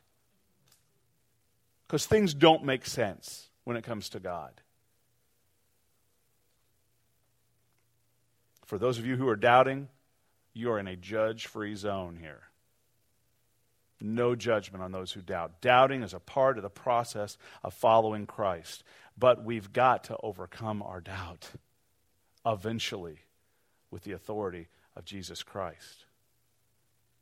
Because 1.88 2.06
things 2.06 2.36
don't 2.36 2.64
make 2.64 2.86
sense 2.86 3.50
when 3.64 3.76
it 3.76 3.84
comes 3.84 4.10
to 4.10 4.20
God. 4.20 4.52
For 8.68 8.78
those 8.78 9.00
of 9.00 9.06
you 9.08 9.18
who 9.18 9.28
are 9.28 9.36
doubting, 9.36 9.90
you 10.54 10.72
are 10.72 10.80
in 10.80 10.88
a 10.88 10.96
judge 10.96 11.48
free 11.48 11.76
zone 11.76 12.18
here. 12.22 12.44
No 14.00 14.36
judgment 14.36 14.84
on 14.84 14.92
those 14.92 15.12
who 15.12 15.22
doubt. 15.22 15.62
Doubting 15.62 16.04
is 16.04 16.14
a 16.14 16.20
part 16.20 16.58
of 16.58 16.64
the 16.64 16.70
process 16.70 17.38
of 17.64 17.74
following 17.74 18.26
Christ. 18.26 18.84
But 19.18 19.44
we've 19.44 19.74
got 19.74 20.06
to 20.06 20.18
overcome 20.24 20.82
our 20.84 21.02
doubt 21.02 21.50
eventually 22.46 23.20
with 23.92 24.04
the 24.04 24.14
authority 24.14 24.68
of 24.96 25.06
Jesus 25.06 25.44
Christ. 25.44 26.06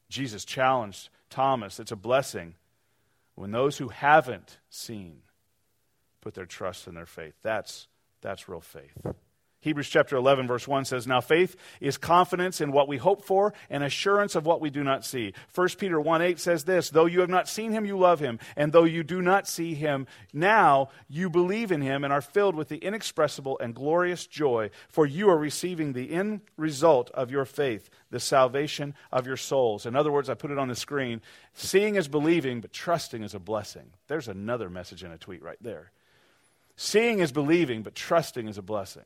Jesus 0.10 0.46
challenged 0.46 1.10
Thomas. 1.30 1.80
It's 1.80 1.92
a 1.92 1.96
blessing 1.98 2.56
when 3.36 3.52
those 3.52 3.78
who 3.78 3.90
haven't 3.90 4.60
seen 4.70 5.22
put 6.22 6.34
their 6.34 6.46
trust 6.46 6.88
in 6.88 6.96
their 6.96 7.06
faith. 7.06 7.34
That's, 7.42 7.88
that's 8.22 8.48
real 8.48 8.62
faith. 8.62 8.96
Hebrews 9.62 9.90
chapter 9.90 10.16
11, 10.16 10.48
verse 10.48 10.70
1 10.70 10.86
says, 10.86 11.06
Now 11.06 11.20
faith 11.20 11.58
is 11.82 11.98
confidence 11.98 12.62
in 12.62 12.72
what 12.72 12.88
we 12.88 12.96
hope 12.96 13.26
for 13.26 13.54
and 13.70 13.84
assurance 13.84 14.36
of 14.36 14.46
what 14.46 14.62
we 14.62 14.70
do 14.70 14.86
not 14.86 15.04
see. 15.04 15.34
1 15.54 15.70
Peter 15.78 16.00
1 16.00 16.22
8 16.22 16.40
says 16.40 16.64
this, 16.64 16.90
Though 16.90 17.08
you 17.08 17.20
have 17.20 17.30
not 17.30 17.50
seen 17.50 17.74
him, 17.74 17.86
you 17.86 17.98
love 17.98 18.22
him. 18.22 18.40
And 18.56 18.72
though 18.72 18.86
you 18.86 19.04
do 19.04 19.22
not 19.22 19.50
see 19.50 19.74
him 19.74 20.08
now, 20.32 20.90
you 21.10 21.30
believe 21.30 21.74
in 21.74 21.82
him 21.82 22.06
and 22.06 22.14
are 22.14 22.22
filled 22.22 22.56
with 22.56 22.70
the 22.70 22.78
inexpressible 22.78 23.60
and 23.60 23.76
glorious 23.76 24.26
joy, 24.28 24.70
for 24.88 25.06
you 25.06 25.30
are 25.30 25.38
receiving 25.38 25.92
the 25.92 26.14
end 26.14 26.40
result 26.56 27.12
of 27.12 27.30
your 27.30 27.44
faith, 27.44 27.90
the 28.12 28.20
salvation 28.22 28.96
of 29.12 29.28
your 29.28 29.38
souls. 29.38 29.86
In 29.86 29.94
other 29.94 30.12
words, 30.12 30.30
I 30.30 30.36
put 30.36 30.52
it 30.52 30.58
on 30.58 30.70
the 30.70 30.76
screen 30.76 31.22
seeing 31.54 31.96
is 31.96 32.08
believing, 32.08 32.62
but 32.62 32.72
trusting 32.72 33.24
is 33.24 33.34
a 33.34 33.40
blessing. 33.40 33.92
There's 34.08 34.30
another 34.30 34.70
message 34.70 35.04
in 35.04 35.12
a 35.12 35.18
tweet 35.18 35.44
right 35.44 35.62
there. 35.62 35.92
Seeing 36.78 37.20
is 37.20 37.34
believing, 37.34 37.84
but 37.84 37.94
trusting 37.94 38.48
is 38.48 38.58
a 38.58 38.62
blessing. 38.62 39.04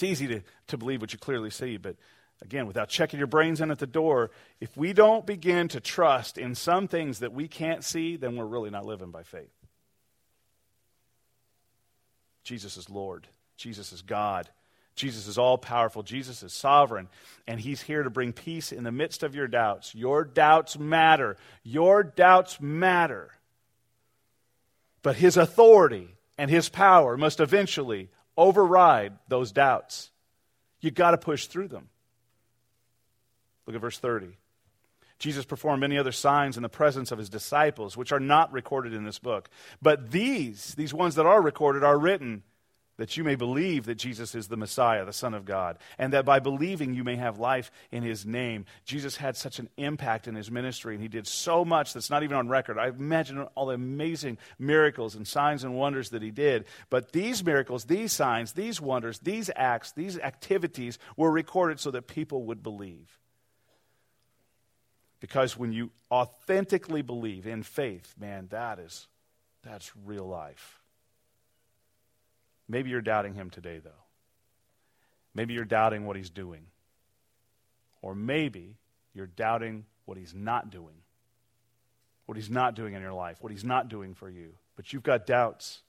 It's 0.00 0.10
easy 0.10 0.28
to, 0.28 0.40
to 0.68 0.78
believe 0.78 1.02
what 1.02 1.12
you 1.12 1.18
clearly 1.18 1.50
see, 1.50 1.76
but 1.76 1.94
again, 2.40 2.66
without 2.66 2.88
checking 2.88 3.18
your 3.18 3.26
brains 3.26 3.60
in 3.60 3.70
at 3.70 3.80
the 3.80 3.86
door, 3.86 4.30
if 4.58 4.74
we 4.74 4.94
don't 4.94 5.26
begin 5.26 5.68
to 5.68 5.80
trust 5.80 6.38
in 6.38 6.54
some 6.54 6.88
things 6.88 7.18
that 7.18 7.34
we 7.34 7.48
can't 7.48 7.84
see, 7.84 8.16
then 8.16 8.34
we're 8.34 8.46
really 8.46 8.70
not 8.70 8.86
living 8.86 9.10
by 9.10 9.24
faith. 9.24 9.52
Jesus 12.44 12.78
is 12.78 12.88
Lord, 12.88 13.28
Jesus 13.58 13.92
is 13.92 14.00
God. 14.00 14.48
Jesus 14.96 15.26
is 15.26 15.38
all 15.38 15.56
powerful. 15.56 16.02
Jesus 16.02 16.42
is 16.42 16.52
sovereign. 16.52 17.08
And 17.46 17.60
he's 17.60 17.80
here 17.80 18.02
to 18.02 18.10
bring 18.10 18.32
peace 18.32 18.72
in 18.72 18.84
the 18.84 18.92
midst 18.92 19.22
of 19.22 19.34
your 19.34 19.46
doubts. 19.46 19.94
Your 19.94 20.24
doubts 20.24 20.78
matter. 20.78 21.38
Your 21.62 22.02
doubts 22.02 22.60
matter. 22.60 23.30
But 25.02 25.16
his 25.16 25.38
authority 25.38 26.16
and 26.36 26.50
his 26.50 26.68
power 26.68 27.16
must 27.16 27.40
eventually 27.40 28.10
override 28.40 29.12
those 29.28 29.52
doubts. 29.52 30.10
You've 30.80 30.94
got 30.94 31.10
to 31.10 31.18
push 31.18 31.46
through 31.46 31.68
them. 31.68 31.90
Look 33.66 33.76
at 33.76 33.82
verse 33.82 33.98
30. 33.98 34.38
Jesus 35.18 35.44
performed 35.44 35.82
many 35.82 35.98
other 35.98 36.12
signs 36.12 36.56
in 36.56 36.62
the 36.62 36.70
presence 36.70 37.12
of 37.12 37.18
his 37.18 37.28
disciples, 37.28 37.98
which 37.98 38.12
are 38.12 38.18
not 38.18 38.50
recorded 38.50 38.94
in 38.94 39.04
this 39.04 39.18
book. 39.18 39.50
But 39.82 40.10
these, 40.10 40.74
these 40.74 40.94
ones 40.94 41.16
that 41.16 41.26
are 41.26 41.42
recorded, 41.42 41.84
are 41.84 41.98
written 41.98 42.42
that 43.00 43.16
you 43.16 43.24
may 43.24 43.34
believe 43.34 43.86
that 43.86 43.94
Jesus 43.94 44.34
is 44.34 44.48
the 44.48 44.58
Messiah, 44.58 45.06
the 45.06 45.12
Son 45.14 45.32
of 45.32 45.46
God, 45.46 45.78
and 45.96 46.12
that 46.12 46.26
by 46.26 46.38
believing 46.38 46.92
you 46.92 47.02
may 47.02 47.16
have 47.16 47.38
life 47.38 47.72
in 47.90 48.02
his 48.02 48.26
name. 48.26 48.66
Jesus 48.84 49.16
had 49.16 49.38
such 49.38 49.58
an 49.58 49.70
impact 49.78 50.28
in 50.28 50.34
his 50.34 50.50
ministry, 50.50 50.92
and 50.92 51.02
he 51.02 51.08
did 51.08 51.26
so 51.26 51.64
much 51.64 51.94
that's 51.94 52.10
not 52.10 52.24
even 52.24 52.36
on 52.36 52.50
record. 52.50 52.76
I 52.76 52.88
imagine 52.88 53.40
all 53.54 53.64
the 53.68 53.74
amazing 53.74 54.36
miracles 54.58 55.14
and 55.14 55.26
signs 55.26 55.64
and 55.64 55.74
wonders 55.74 56.10
that 56.10 56.20
he 56.20 56.30
did. 56.30 56.66
But 56.90 57.12
these 57.12 57.42
miracles, 57.42 57.86
these 57.86 58.12
signs, 58.12 58.52
these 58.52 58.82
wonders, 58.82 59.18
these 59.20 59.50
acts, 59.56 59.92
these 59.92 60.18
activities 60.18 60.98
were 61.16 61.30
recorded 61.30 61.80
so 61.80 61.90
that 61.92 62.06
people 62.06 62.42
would 62.44 62.62
believe. 62.62 63.18
Because 65.20 65.56
when 65.56 65.72
you 65.72 65.90
authentically 66.10 67.00
believe 67.00 67.46
in 67.46 67.62
faith, 67.62 68.14
man, 68.20 68.48
that 68.50 68.78
is 68.78 69.08
that's 69.62 69.90
real 70.04 70.26
life. 70.26 70.79
Maybe 72.70 72.90
you're 72.90 73.00
doubting 73.00 73.34
him 73.34 73.50
today, 73.50 73.80
though. 73.82 74.04
Maybe 75.34 75.54
you're 75.54 75.64
doubting 75.64 76.06
what 76.06 76.14
he's 76.14 76.30
doing. 76.30 76.66
Or 78.00 78.14
maybe 78.14 78.76
you're 79.12 79.26
doubting 79.26 79.86
what 80.04 80.16
he's 80.16 80.34
not 80.34 80.70
doing. 80.70 80.94
What 82.26 82.36
he's 82.36 82.48
not 82.48 82.76
doing 82.76 82.94
in 82.94 83.02
your 83.02 83.12
life, 83.12 83.38
what 83.40 83.50
he's 83.50 83.64
not 83.64 83.88
doing 83.88 84.14
for 84.14 84.30
you. 84.30 84.52
But 84.76 84.92
you've 84.92 85.02
got 85.02 85.26
doubts. 85.26 85.82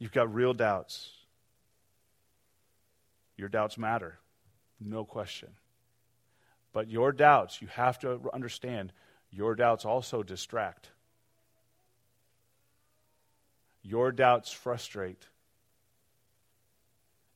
You've 0.00 0.10
got 0.10 0.34
real 0.34 0.52
doubts. 0.52 1.10
Your 3.36 3.48
doubts 3.48 3.78
matter, 3.78 4.18
no 4.80 5.04
question. 5.04 5.50
But 6.72 6.90
your 6.90 7.12
doubts, 7.12 7.62
you 7.62 7.68
have 7.68 8.00
to 8.00 8.20
understand, 8.34 8.92
your 9.30 9.54
doubts 9.54 9.84
also 9.84 10.24
distract. 10.24 10.90
Your 13.82 14.12
doubts 14.12 14.52
frustrate. 14.52 15.26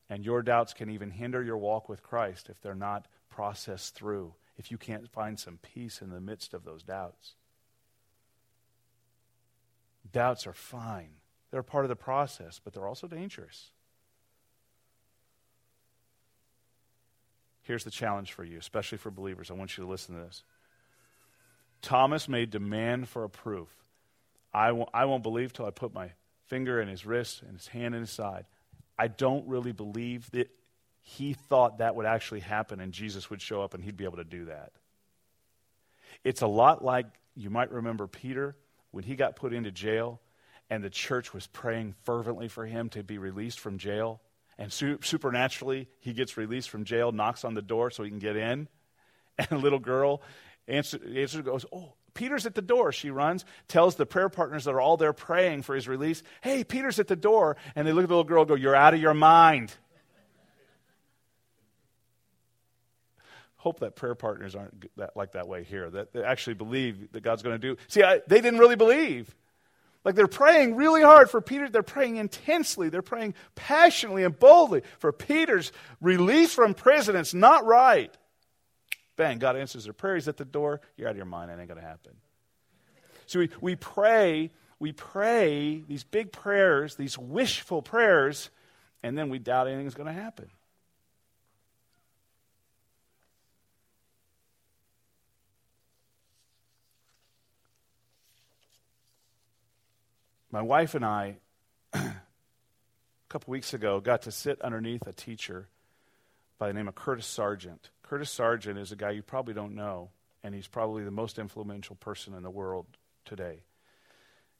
And 0.09 0.25
your 0.25 0.41
doubts 0.41 0.73
can 0.73 0.89
even 0.89 1.09
hinder 1.09 1.41
your 1.41 1.57
walk 1.57 1.89
with 1.89 2.03
Christ 2.03 2.49
if 2.49 2.61
they're 2.61 2.75
not 2.75 3.07
processed 3.29 3.95
through, 3.95 4.35
if 4.57 4.69
you 4.69 4.77
can't 4.77 5.09
find 5.09 5.39
some 5.39 5.57
peace 5.61 6.01
in 6.01 6.09
the 6.09 6.21
midst 6.21 6.53
of 6.53 6.63
those 6.63 6.83
doubts. 6.83 7.33
Doubts 10.11 10.45
are 10.45 10.53
fine, 10.53 11.15
they're 11.49 11.63
part 11.63 11.85
of 11.85 11.89
the 11.89 11.95
process, 11.95 12.59
but 12.63 12.73
they're 12.73 12.87
also 12.87 13.07
dangerous. 13.07 13.71
Here's 17.63 17.85
the 17.85 17.91
challenge 17.91 18.33
for 18.33 18.43
you, 18.43 18.57
especially 18.59 18.97
for 18.97 19.09
believers. 19.09 19.49
I 19.49 19.53
want 19.53 19.77
you 19.77 19.85
to 19.85 19.89
listen 19.89 20.15
to 20.15 20.21
this. 20.25 20.43
Thomas 21.81 22.27
made 22.27 22.49
demand 22.49 23.07
for 23.07 23.23
a 23.23 23.29
proof. 23.29 23.69
I 24.53 24.73
won't, 24.73 24.89
I 24.93 25.05
won't 25.05 25.23
believe 25.23 25.53
till 25.53 25.65
I 25.65 25.71
put 25.71 25.93
my 25.93 26.11
finger 26.53 26.79
in 26.79 26.87
his 26.87 27.03
wrist 27.03 27.41
and 27.41 27.57
his 27.57 27.67
hand 27.67 27.95
in 27.95 28.01
his 28.01 28.11
side. 28.11 28.45
I 28.95 29.07
don't 29.07 29.47
really 29.47 29.71
believe 29.71 30.29
that 30.33 30.51
he 31.01 31.33
thought 31.33 31.79
that 31.79 31.95
would 31.95 32.05
actually 32.05 32.41
happen 32.41 32.79
and 32.79 32.93
Jesus 32.93 33.27
would 33.31 33.41
show 33.41 33.63
up 33.63 33.73
and 33.73 33.83
he'd 33.83 33.97
be 33.97 34.03
able 34.03 34.17
to 34.17 34.23
do 34.23 34.45
that. 34.45 34.71
It's 36.23 36.43
a 36.43 36.47
lot 36.47 36.85
like 36.85 37.07
you 37.35 37.49
might 37.49 37.71
remember 37.71 38.05
Peter 38.05 38.55
when 38.91 39.03
he 39.03 39.15
got 39.15 39.35
put 39.35 39.51
into 39.51 39.71
jail 39.71 40.21
and 40.69 40.83
the 40.83 40.91
church 40.91 41.33
was 41.33 41.47
praying 41.47 41.95
fervently 42.03 42.49
for 42.49 42.67
him 42.67 42.87
to 42.89 43.01
be 43.01 43.17
released 43.17 43.59
from 43.59 43.79
jail. 43.79 44.21
And 44.59 44.71
su- 44.71 44.99
supernaturally, 45.01 45.87
he 46.01 46.13
gets 46.13 46.37
released 46.37 46.69
from 46.69 46.83
jail, 46.83 47.11
knocks 47.11 47.43
on 47.43 47.55
the 47.55 47.63
door 47.63 47.89
so 47.89 48.03
he 48.03 48.11
can 48.11 48.19
get 48.19 48.35
in. 48.35 48.67
And 49.39 49.51
a 49.53 49.57
little 49.57 49.79
girl 49.79 50.21
answers, 50.67 51.01
answer 51.15 51.41
goes, 51.41 51.65
Oh, 51.73 51.95
Peter's 52.13 52.45
at 52.45 52.55
the 52.55 52.61
door. 52.61 52.91
She 52.91 53.09
runs, 53.09 53.45
tells 53.67 53.95
the 53.95 54.05
prayer 54.05 54.29
partners 54.29 54.65
that 54.65 54.71
are 54.71 54.81
all 54.81 54.97
there 54.97 55.13
praying 55.13 55.63
for 55.63 55.75
his 55.75 55.87
release, 55.87 56.23
Hey, 56.41 56.63
Peter's 56.63 56.99
at 56.99 57.07
the 57.07 57.15
door. 57.15 57.57
And 57.75 57.87
they 57.87 57.93
look 57.93 58.03
at 58.03 58.09
the 58.09 58.15
little 58.15 58.23
girl 58.23 58.45
go, 58.45 58.55
You're 58.55 58.75
out 58.75 58.93
of 58.93 59.01
your 59.01 59.13
mind. 59.13 59.73
Hope 63.57 63.79
that 63.79 63.95
prayer 63.95 64.15
partners 64.15 64.55
aren't 64.55 64.93
that, 64.97 65.15
like 65.15 65.31
that 65.33 65.47
way 65.47 65.63
here, 65.63 65.89
that 65.89 66.11
they 66.11 66.21
actually 66.21 66.55
believe 66.55 67.13
that 67.13 67.23
God's 67.23 67.43
going 67.43 67.59
to 67.59 67.75
do. 67.75 67.77
See, 67.87 68.03
I, 68.03 68.19
they 68.27 68.41
didn't 68.41 68.59
really 68.59 68.75
believe. 68.75 69.33
Like 70.03 70.15
they're 70.15 70.27
praying 70.27 70.75
really 70.75 71.01
hard 71.01 71.29
for 71.29 71.39
Peter. 71.39 71.69
They're 71.69 71.81
praying 71.81 72.17
intensely. 72.17 72.89
They're 72.89 73.01
praying 73.01 73.35
passionately 73.55 74.25
and 74.25 74.37
boldly 74.37 74.81
for 74.99 75.13
Peter's 75.13 75.71
release 76.01 76.53
from 76.53 76.73
prison. 76.73 77.15
It's 77.15 77.33
not 77.33 77.65
right. 77.65 78.15
Bang, 79.15 79.37
God 79.37 79.55
answers 79.55 79.83
their 79.83 79.93
prayers 79.93 80.27
at 80.27 80.37
the 80.37 80.45
door. 80.45 80.81
You're 80.97 81.07
out 81.07 81.11
of 81.11 81.17
your 81.17 81.25
mind. 81.25 81.51
It 81.51 81.59
ain't 81.59 81.67
going 81.67 81.79
to 81.79 81.85
happen. 81.85 82.13
So 83.25 83.39
we, 83.39 83.49
we 83.61 83.75
pray, 83.75 84.51
we 84.79 84.91
pray 84.91 85.83
these 85.87 86.03
big 86.03 86.31
prayers, 86.31 86.95
these 86.95 87.17
wishful 87.17 87.81
prayers, 87.81 88.49
and 89.01 89.17
then 89.17 89.29
we 89.29 89.39
doubt 89.39 89.67
anything's 89.67 89.93
going 89.93 90.07
to 90.07 90.13
happen. 90.13 90.49
My 100.51 100.61
wife 100.61 100.93
and 100.93 101.03
I, 101.03 101.37
a 101.93 102.13
couple 103.27 103.51
weeks 103.51 103.73
ago, 103.73 103.99
got 103.99 104.21
to 104.23 104.31
sit 104.31 104.61
underneath 104.61 105.07
a 105.07 105.11
teacher 105.11 105.67
by 106.59 106.67
the 106.67 106.73
name 106.75 106.87
of 106.87 106.93
Curtis 106.93 107.25
Sergeant. 107.25 107.89
Curtis 108.13 108.29
Sergeant 108.29 108.77
is 108.77 108.91
a 108.91 108.95
guy 108.95 109.09
you 109.09 109.23
probably 109.23 109.55
don't 109.55 109.73
know, 109.73 110.11
and 110.43 110.53
he's 110.53 110.67
probably 110.67 111.03
the 111.03 111.09
most 111.09 111.39
influential 111.39 111.95
person 111.95 112.35
in 112.35 112.43
the 112.43 112.49
world 112.51 112.85
today. 113.25 113.63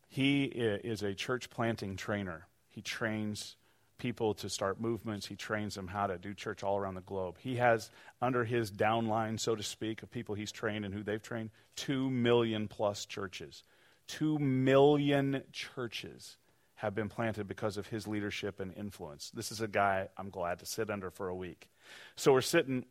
He 0.09 0.45
is 0.45 1.03
a 1.03 1.13
church 1.13 1.51
planting 1.51 1.95
trainer. 1.95 2.47
He 2.71 2.81
trains 2.81 3.55
people 3.99 4.33
to 4.33 4.49
start 4.49 4.81
movements. 4.81 5.27
He 5.27 5.35
trains 5.35 5.75
them 5.75 5.87
how 5.87 6.07
to 6.07 6.17
do 6.17 6.33
church 6.33 6.63
all 6.63 6.79
around 6.79 6.95
the 6.95 7.01
globe. 7.01 7.37
He 7.37 7.57
has 7.57 7.91
under 8.23 8.43
his 8.43 8.71
downline, 8.71 9.39
so 9.39 9.55
to 9.55 9.61
speak, 9.61 10.01
of 10.01 10.09
people 10.09 10.33
he's 10.33 10.51
trained 10.51 10.83
and 10.83 10.91
who 10.91 11.03
they've 11.03 11.21
trained, 11.21 11.51
two 11.75 12.09
million 12.09 12.67
plus 12.67 13.05
churches. 13.05 13.61
Two 14.07 14.39
million 14.39 15.43
churches 15.51 16.37
have 16.73 16.95
been 16.95 17.07
planted 17.07 17.47
because 17.47 17.77
of 17.77 17.85
his 17.85 18.07
leadership 18.07 18.59
and 18.59 18.75
influence. 18.75 19.29
This 19.29 19.51
is 19.51 19.61
a 19.61 19.67
guy 19.67 20.07
I'm 20.17 20.31
glad 20.31 20.57
to 20.57 20.65
sit 20.65 20.89
under 20.89 21.11
for 21.11 21.27
a 21.27 21.35
week. 21.35 21.69
So 22.15 22.33
we're 22.33 22.41
sitting 22.41 22.85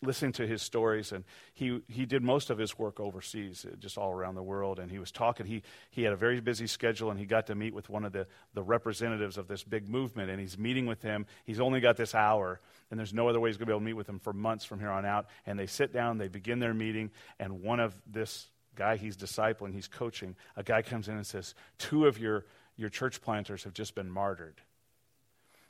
listening 0.00 0.32
to 0.32 0.46
his 0.46 0.62
stories 0.62 1.12
and 1.12 1.24
he, 1.54 1.80
he 1.88 2.06
did 2.06 2.22
most 2.22 2.50
of 2.50 2.58
his 2.58 2.78
work 2.78 3.00
overseas 3.00 3.66
uh, 3.66 3.74
just 3.76 3.98
all 3.98 4.12
around 4.12 4.36
the 4.36 4.42
world 4.42 4.78
and 4.78 4.90
he 4.90 4.98
was 4.98 5.10
talking 5.10 5.44
he, 5.44 5.62
he 5.90 6.02
had 6.02 6.12
a 6.12 6.16
very 6.16 6.40
busy 6.40 6.66
schedule 6.66 7.10
and 7.10 7.18
he 7.18 7.26
got 7.26 7.46
to 7.48 7.54
meet 7.54 7.74
with 7.74 7.88
one 7.88 8.04
of 8.04 8.12
the, 8.12 8.26
the 8.54 8.62
representatives 8.62 9.36
of 9.36 9.48
this 9.48 9.64
big 9.64 9.88
movement 9.88 10.30
and 10.30 10.38
he's 10.38 10.56
meeting 10.56 10.86
with 10.86 11.02
him 11.02 11.26
he's 11.44 11.58
only 11.58 11.80
got 11.80 11.96
this 11.96 12.14
hour 12.14 12.60
and 12.90 12.98
there's 12.98 13.12
no 13.12 13.28
other 13.28 13.40
way 13.40 13.48
he's 13.48 13.56
going 13.56 13.66
to 13.66 13.70
be 13.70 13.72
able 13.72 13.80
to 13.80 13.86
meet 13.86 13.94
with 13.94 14.08
him 14.08 14.20
for 14.20 14.32
months 14.32 14.64
from 14.64 14.78
here 14.78 14.90
on 14.90 15.04
out 15.04 15.26
and 15.46 15.58
they 15.58 15.66
sit 15.66 15.92
down 15.92 16.16
they 16.16 16.28
begin 16.28 16.60
their 16.60 16.74
meeting 16.74 17.10
and 17.40 17.60
one 17.60 17.80
of 17.80 18.00
this 18.06 18.48
guy 18.78 18.96
he's 18.96 19.16
discipling, 19.16 19.74
he's 19.74 19.88
coaching, 19.88 20.36
a 20.56 20.62
guy 20.62 20.80
comes 20.80 21.08
in 21.08 21.16
and 21.16 21.26
says, 21.26 21.54
Two 21.76 22.06
of 22.06 22.18
your, 22.18 22.46
your 22.76 22.88
church 22.88 23.20
planters 23.20 23.64
have 23.64 23.74
just 23.74 23.94
been 23.94 24.10
martyred. 24.10 24.62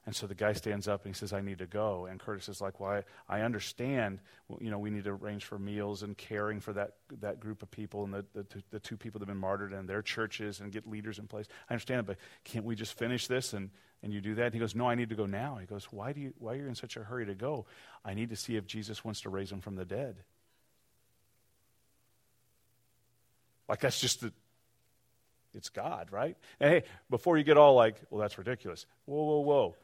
And 0.09 0.17
so 0.17 0.27
the 0.27 0.35
guy 0.35 0.55
stands 0.55 0.89
up 0.89 1.05
and 1.05 1.15
he 1.15 1.19
says, 1.19 1.35
I 1.35 1.43
need 1.43 1.59
to 1.59 1.67
go. 1.67 2.07
And 2.07 2.19
Curtis 2.19 2.49
is 2.49 2.63
like, 2.63 2.81
Well, 2.81 3.03
I, 3.29 3.41
I 3.41 3.43
understand, 3.43 4.21
you 4.59 4.71
know, 4.71 4.79
we 4.79 4.89
need 4.89 5.05
to 5.05 5.11
arrange 5.11 5.45
for 5.45 5.59
meals 5.59 6.03
and 6.03 6.17
caring 6.17 6.61
for 6.61 6.73
that, 6.73 6.95
that 7.21 7.41
group 7.41 7.63
of 7.63 7.71
people 7.71 8.05
and 8.05 8.15
the, 8.15 8.25
the, 8.33 8.47
the 8.71 8.81
two 8.81 8.97
people 8.97 9.19
that 9.19 9.27
have 9.27 9.35
been 9.35 9.39
martyred 9.39 9.75
and 9.75 9.87
their 9.87 10.01
churches 10.01 10.61
and 10.61 10.73
get 10.73 10.89
leaders 10.89 11.19
in 11.19 11.27
place. 11.27 11.45
I 11.69 11.75
understand 11.75 12.01
it, 12.01 12.07
but 12.07 12.17
can't 12.43 12.65
we 12.65 12.75
just 12.75 12.97
finish 12.97 13.27
this 13.27 13.53
and, 13.53 13.69
and 14.03 14.11
you 14.11 14.23
do 14.23 14.35
that? 14.37 14.47
And 14.47 14.55
he 14.55 14.61
goes, 14.61 14.75
No, 14.75 14.89
I 14.89 14.95
need 14.95 15.11
to 15.11 15.15
go 15.15 15.27
now. 15.27 15.59
He 15.61 15.67
goes, 15.67 15.85
Why, 15.91 16.15
do 16.15 16.23
you, 16.23 16.33
why 16.39 16.55
are 16.55 16.57
you 16.57 16.69
in 16.69 16.75
such 16.75 16.97
a 16.97 17.05
hurry 17.05 17.27
to 17.27 17.35
go? 17.35 17.67
I 18.03 18.15
need 18.15 18.31
to 18.31 18.37
see 18.37 18.57
if 18.57 18.67
Jesus 18.67 19.05
wants 19.05 19.21
to 19.21 19.29
raise 19.29 19.53
him 19.53 19.61
from 19.61 19.77
the 19.77 19.85
dead. 19.85 20.17
Like 23.69 23.81
that's 23.81 24.01
just 24.01 24.23
the, 24.23 24.33
it's 25.53 25.69
God, 25.69 26.09
right? 26.11 26.35
And 26.61 26.71
hey, 26.73 26.85
before 27.11 27.37
you 27.37 27.45
get 27.45 27.59
all 27.59 27.75
like, 27.75 27.97
well, 28.09 28.23
that's 28.23 28.39
ridiculous. 28.39 28.87
Whoa, 29.05 29.23
whoa, 29.23 29.41
whoa. 29.41 29.77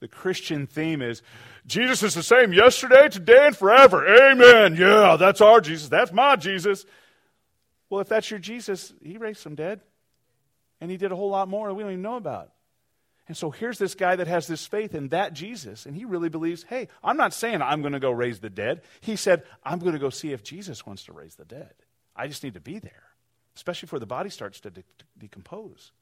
The 0.00 0.08
Christian 0.08 0.66
theme 0.66 1.02
is 1.02 1.22
Jesus 1.66 2.02
is 2.02 2.14
the 2.14 2.22
same 2.22 2.52
yesterday, 2.52 3.08
today, 3.08 3.46
and 3.46 3.56
forever. 3.56 4.06
Amen. 4.06 4.76
Yeah, 4.76 5.16
that's 5.18 5.40
our 5.40 5.60
Jesus. 5.60 5.88
That's 5.88 6.12
my 6.12 6.36
Jesus. 6.36 6.86
Well, 7.88 8.00
if 8.00 8.08
that's 8.08 8.30
your 8.30 8.40
Jesus, 8.40 8.92
he 9.02 9.18
raised 9.18 9.40
some 9.40 9.54
dead. 9.54 9.80
And 10.80 10.90
he 10.90 10.96
did 10.96 11.12
a 11.12 11.16
whole 11.16 11.28
lot 11.28 11.48
more 11.48 11.68
that 11.68 11.74
we 11.74 11.82
don't 11.82 11.92
even 11.92 12.02
know 12.02 12.16
about. 12.16 12.52
And 13.28 13.36
so 13.36 13.50
here's 13.50 13.78
this 13.78 13.94
guy 13.94 14.16
that 14.16 14.26
has 14.26 14.46
this 14.46 14.66
faith 14.66 14.94
in 14.94 15.08
that 15.08 15.34
Jesus, 15.34 15.84
and 15.84 15.94
he 15.94 16.04
really 16.04 16.30
believes, 16.30 16.64
hey, 16.64 16.88
I'm 17.04 17.16
not 17.16 17.34
saying 17.34 17.60
I'm 17.60 17.82
going 17.82 17.92
to 17.92 18.00
go 18.00 18.10
raise 18.10 18.40
the 18.40 18.50
dead. 18.50 18.80
He 19.00 19.14
said, 19.14 19.42
I'm 19.62 19.78
going 19.78 19.92
to 19.92 19.98
go 19.98 20.10
see 20.10 20.32
if 20.32 20.42
Jesus 20.42 20.86
wants 20.86 21.04
to 21.04 21.12
raise 21.12 21.36
the 21.36 21.44
dead. 21.44 21.74
I 22.16 22.26
just 22.26 22.42
need 22.42 22.54
to 22.54 22.60
be 22.60 22.78
there 22.78 23.10
especially 23.56 23.86
before 23.86 23.98
the 23.98 24.06
body 24.06 24.30
starts 24.30 24.60
to 24.60 24.70
de- 24.70 24.84
decompose. 25.18 25.92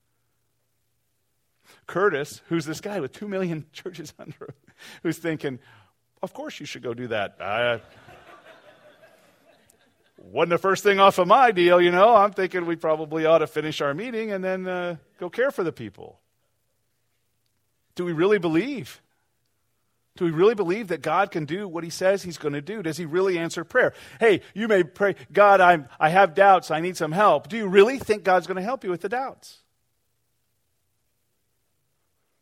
Curtis, 1.87 2.43
who's 2.49 2.65
this 2.65 2.81
guy 2.81 3.01
with 3.01 3.13
two 3.13 3.29
million 3.29 3.67
churches 3.73 4.13
under 4.19 4.37
him, 4.47 4.55
who's 5.03 5.19
thinking, 5.19 5.59
of 6.23 6.33
course 6.33 6.61
you 6.61 6.67
should 6.67 6.83
go 6.83 6.95
do 6.95 7.09
that. 7.09 7.37
I, 7.41 7.81
wasn't 10.19 10.51
the 10.51 10.59
first 10.59 10.83
thing 10.83 10.99
off 10.99 11.19
of 11.19 11.29
my 11.29 11.53
deal, 11.53 11.81
you 11.81 11.91
know. 11.91 12.15
I'm 12.15 12.33
thinking 12.33 12.67
we 12.67 12.77
probably 12.77 13.25
ought 13.25 13.39
to 13.39 13.47
finish 13.47 13.81
our 13.81 13.95
meeting 13.95 14.33
and 14.33 14.43
then 14.43 14.67
uh, 14.67 14.97
go 15.19 15.31
care 15.31 15.51
for 15.51 15.63
the 15.63 15.73
people. 15.73 16.19
Do 17.95 18.05
we 18.05 18.13
really 18.13 18.39
believe 18.39 19.01
do 20.19 20.25
we 20.25 20.33
really 20.33 20.57
believe 20.57 20.89
that 20.89 21.01
God 21.01 21.31
can 21.31 21.45
do 21.45 21.69
what 21.69 21.85
he 21.85 21.91
says 21.91 22.25
he's 22.25 22.39
going 22.39 22.55
to 22.55 22.61
do? 22.61 22.83
Does 22.83 22.97
he 22.97 23.05
really 23.05 23.39
answer 23.39 23.63
prayer? 23.63 23.95
Hey, 24.19 24.41
you 24.53 24.67
may 24.67 24.83
pray, 24.83 25.15
God, 25.33 25.61
I'm, 25.61 25.89
I 26.01 26.09
have 26.09 26.35
doubts. 26.35 26.73
I 26.73 26.81
need 26.81 26.97
some 26.97 27.13
help. 27.13 27.47
Do 27.47 27.57
you 27.57 27.69
really 27.69 28.01
think 28.01 28.25
God's 28.25 28.49
going 28.49 28.57
to 28.57 28.63
help 28.63 28.83
you 28.83 28.91
with 28.91 29.01
the 29.01 29.09
doubts? 29.09 29.63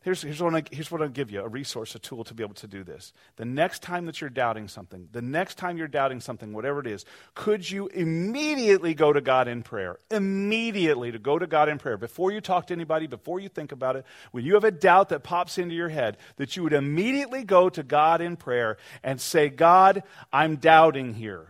Here's, 0.07 0.23
here's, 0.23 0.41
what 0.41 0.55
I, 0.55 0.63
here's 0.71 0.89
what 0.89 1.03
I'll 1.03 1.09
give 1.09 1.33
you 1.33 1.41
a 1.41 1.49
resource, 1.49 1.97
a 1.97 1.99
tool 1.99 2.23
to 2.23 2.33
be 2.33 2.45
able 2.45 2.55
to 2.55 2.69
do 2.69 2.85
this. 2.85 3.13
The 3.35 3.45
next 3.45 3.83
time 3.83 4.07
that 4.07 4.21
you're 4.21 4.31
doubting 4.31 4.69
something, 4.69 5.09
the 5.11 5.21
next 5.21 5.59
time 5.59 5.77
you're 5.77 5.89
doubting 5.89 6.21
something, 6.21 6.53
whatever 6.53 6.79
it 6.79 6.87
is, 6.87 7.05
could 7.35 7.69
you 7.69 7.89
immediately 7.89 8.95
go 8.95 9.13
to 9.13 9.21
God 9.21 9.49
in 9.49 9.65
prayer? 9.65 9.99
Immediately 10.13 11.11
to 11.11 11.19
go 11.19 11.41
to 11.41 11.49
God 11.49 11.69
in 11.69 11.81
prayer. 11.81 11.97
Before 11.97 12.31
you 12.31 12.41
talk 12.41 12.69
to 12.69 12.73
anybody, 12.73 13.09
before 13.09 13.41
you 13.41 13.49
think 13.49 13.73
about 13.73 13.97
it, 13.97 14.07
when 14.31 14.45
you 14.45 14.55
have 14.55 14.63
a 14.63 14.71
doubt 14.71 15.09
that 15.09 15.25
pops 15.25 15.59
into 15.59 15.75
your 15.75 15.89
head, 15.89 16.19
that 16.37 16.55
you 16.55 16.63
would 16.63 16.73
immediately 16.73 17.43
go 17.43 17.69
to 17.69 17.83
God 17.83 18.21
in 18.21 18.37
prayer 18.37 18.77
and 19.03 19.21
say, 19.21 19.49
God, 19.49 20.05
I'm 20.33 20.55
doubting 20.55 21.15
here. 21.15 21.49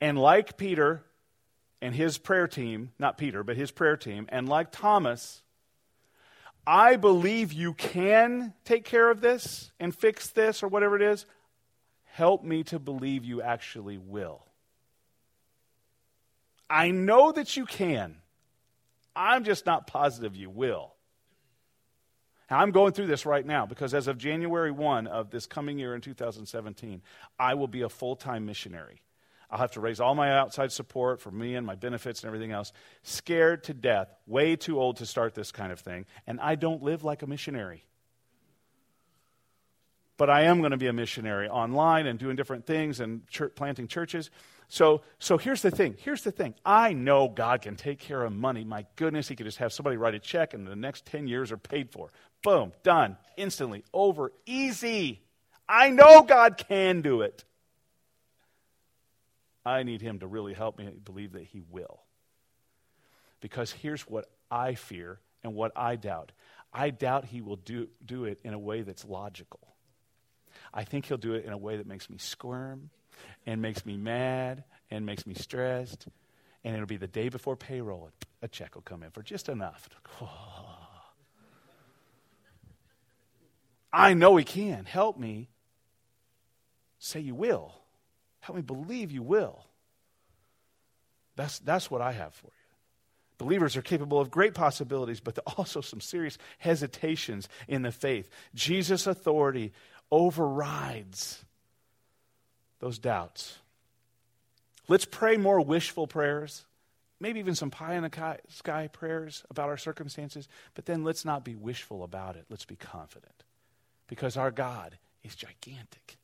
And 0.00 0.18
like 0.18 0.56
Peter 0.56 1.04
and 1.82 1.94
his 1.94 2.16
prayer 2.16 2.48
team, 2.48 2.92
not 2.98 3.18
Peter, 3.18 3.44
but 3.44 3.58
his 3.58 3.70
prayer 3.70 3.98
team, 3.98 4.24
and 4.30 4.48
like 4.48 4.72
Thomas, 4.72 5.42
I 6.66 6.96
believe 6.96 7.52
you 7.52 7.74
can 7.74 8.54
take 8.64 8.84
care 8.84 9.10
of 9.10 9.20
this 9.20 9.72
and 9.80 9.94
fix 9.94 10.30
this 10.30 10.62
or 10.62 10.68
whatever 10.68 10.96
it 10.96 11.02
is. 11.02 11.26
Help 12.04 12.44
me 12.44 12.64
to 12.64 12.78
believe 12.78 13.24
you 13.24 13.40
actually 13.42 13.98
will. 13.98 14.44
I 16.68 16.90
know 16.90 17.32
that 17.32 17.56
you 17.56 17.66
can. 17.66 18.16
I'm 19.16 19.44
just 19.44 19.66
not 19.66 19.86
positive 19.86 20.36
you 20.36 20.50
will. 20.50 20.94
Now, 22.50 22.58
I'm 22.58 22.72
going 22.72 22.92
through 22.92 23.06
this 23.06 23.26
right 23.26 23.46
now 23.46 23.64
because 23.64 23.94
as 23.94 24.08
of 24.08 24.18
January 24.18 24.72
1 24.72 25.06
of 25.06 25.30
this 25.30 25.46
coming 25.46 25.78
year 25.78 25.94
in 25.94 26.00
2017, 26.00 27.02
I 27.38 27.54
will 27.54 27.68
be 27.68 27.82
a 27.82 27.88
full 27.88 28.16
time 28.16 28.44
missionary. 28.44 29.02
I'll 29.50 29.58
have 29.58 29.72
to 29.72 29.80
raise 29.80 30.00
all 30.00 30.14
my 30.14 30.30
outside 30.32 30.72
support 30.72 31.20
for 31.20 31.30
me 31.30 31.56
and 31.56 31.66
my 31.66 31.74
benefits 31.74 32.22
and 32.22 32.28
everything 32.28 32.52
else. 32.52 32.72
Scared 33.02 33.64
to 33.64 33.74
death, 33.74 34.08
way 34.26 34.56
too 34.56 34.80
old 34.80 34.98
to 34.98 35.06
start 35.06 35.34
this 35.34 35.50
kind 35.50 35.72
of 35.72 35.80
thing, 35.80 36.06
and 36.26 36.40
I 36.40 36.54
don't 36.54 36.82
live 36.82 37.02
like 37.02 37.22
a 37.22 37.26
missionary. 37.26 37.84
But 40.16 40.28
I 40.28 40.42
am 40.42 40.58
going 40.58 40.72
to 40.72 40.76
be 40.76 40.86
a 40.86 40.92
missionary 40.92 41.48
online 41.48 42.06
and 42.06 42.18
doing 42.18 42.36
different 42.36 42.66
things 42.66 43.00
and 43.00 43.26
church, 43.26 43.54
planting 43.54 43.88
churches. 43.88 44.30
So, 44.68 45.00
so 45.18 45.38
here's 45.38 45.62
the 45.62 45.70
thing. 45.70 45.96
Here's 45.98 46.22
the 46.22 46.30
thing. 46.30 46.54
I 46.64 46.92
know 46.92 47.26
God 47.26 47.62
can 47.62 47.74
take 47.74 47.98
care 47.98 48.22
of 48.22 48.32
money. 48.32 48.62
My 48.62 48.84
goodness, 48.96 49.28
He 49.28 49.34
could 49.34 49.46
just 49.46 49.58
have 49.58 49.72
somebody 49.72 49.96
write 49.96 50.14
a 50.14 50.18
check 50.18 50.52
and 50.52 50.66
the 50.66 50.76
next 50.76 51.06
10 51.06 51.26
years 51.26 51.50
are 51.50 51.56
paid 51.56 51.90
for. 51.90 52.12
Boom, 52.42 52.72
done, 52.82 53.16
instantly, 53.36 53.82
over, 53.94 54.30
easy. 54.46 55.22
I 55.66 55.88
know 55.88 56.22
God 56.22 56.58
can 56.68 57.00
do 57.00 57.22
it. 57.22 57.44
I 59.70 59.82
need 59.82 60.00
him 60.02 60.18
to 60.18 60.26
really 60.26 60.54
help 60.54 60.78
me 60.78 60.90
believe 61.04 61.32
that 61.32 61.44
he 61.44 61.60
will. 61.70 62.02
Because 63.40 63.72
here's 63.72 64.02
what 64.02 64.26
I 64.50 64.74
fear 64.74 65.20
and 65.42 65.54
what 65.54 65.72
I 65.76 65.96
doubt 65.96 66.32
I 66.72 66.90
doubt 66.90 67.24
he 67.24 67.40
will 67.40 67.56
do, 67.56 67.88
do 68.04 68.26
it 68.26 68.38
in 68.44 68.54
a 68.54 68.58
way 68.58 68.82
that's 68.82 69.04
logical. 69.04 69.74
I 70.72 70.84
think 70.84 71.06
he'll 71.06 71.16
do 71.16 71.34
it 71.34 71.44
in 71.44 71.52
a 71.52 71.58
way 71.58 71.76
that 71.76 71.86
makes 71.86 72.08
me 72.08 72.16
squirm 72.18 72.90
and 73.44 73.60
makes 73.60 73.84
me 73.84 73.96
mad 73.96 74.62
and 74.88 75.04
makes 75.04 75.26
me 75.26 75.34
stressed. 75.34 76.06
And 76.62 76.74
it'll 76.74 76.86
be 76.86 76.96
the 76.96 77.08
day 77.08 77.28
before 77.28 77.56
payroll, 77.56 78.10
a 78.40 78.46
check 78.46 78.76
will 78.76 78.82
come 78.82 79.02
in 79.02 79.10
for 79.10 79.22
just 79.22 79.48
enough. 79.48 79.88
I 83.92 84.14
know 84.14 84.36
he 84.36 84.44
can. 84.44 84.84
Help 84.84 85.18
me 85.18 85.48
say 87.00 87.18
you 87.18 87.34
will. 87.34 87.79
Help 88.50 88.56
me 88.56 88.62
believe 88.62 89.12
you 89.12 89.22
will. 89.22 89.64
That's, 91.36 91.60
that's 91.60 91.88
what 91.88 92.00
I 92.00 92.10
have 92.10 92.34
for 92.34 92.48
you. 92.48 93.36
Believers 93.38 93.76
are 93.76 93.82
capable 93.82 94.18
of 94.18 94.28
great 94.28 94.54
possibilities, 94.54 95.20
but 95.20 95.38
also 95.56 95.80
some 95.80 96.00
serious 96.00 96.36
hesitations 96.58 97.48
in 97.68 97.82
the 97.82 97.92
faith. 97.92 98.28
Jesus' 98.52 99.06
authority 99.06 99.72
overrides 100.10 101.44
those 102.80 102.98
doubts. 102.98 103.56
Let's 104.88 105.04
pray 105.04 105.36
more 105.36 105.60
wishful 105.60 106.08
prayers, 106.08 106.64
maybe 107.20 107.38
even 107.38 107.54
some 107.54 107.70
pie 107.70 107.94
in 107.94 108.02
the 108.02 108.38
sky 108.48 108.88
prayers 108.88 109.44
about 109.48 109.68
our 109.68 109.76
circumstances, 109.76 110.48
but 110.74 110.86
then 110.86 111.04
let's 111.04 111.24
not 111.24 111.44
be 111.44 111.54
wishful 111.54 112.02
about 112.02 112.34
it. 112.34 112.46
Let's 112.50 112.64
be 112.64 112.74
confident 112.74 113.44
because 114.08 114.36
our 114.36 114.50
God 114.50 114.98
is 115.22 115.36
gigantic 115.36 116.18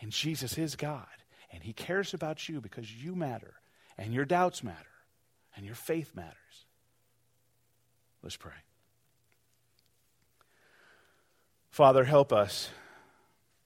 and 0.00 0.12
Jesus 0.12 0.56
is 0.56 0.76
God 0.76 1.08
and 1.54 1.62
He 1.62 1.72
cares 1.72 2.12
about 2.12 2.48
you 2.48 2.60
because 2.60 2.92
you 2.92 3.14
matter 3.14 3.54
and 3.96 4.12
your 4.12 4.24
doubts 4.24 4.62
matter 4.62 4.76
and 5.56 5.64
your 5.64 5.76
faith 5.76 6.14
matters. 6.14 6.34
Let's 8.22 8.36
pray. 8.36 8.52
Father, 11.70 12.04
help 12.04 12.32
us. 12.32 12.70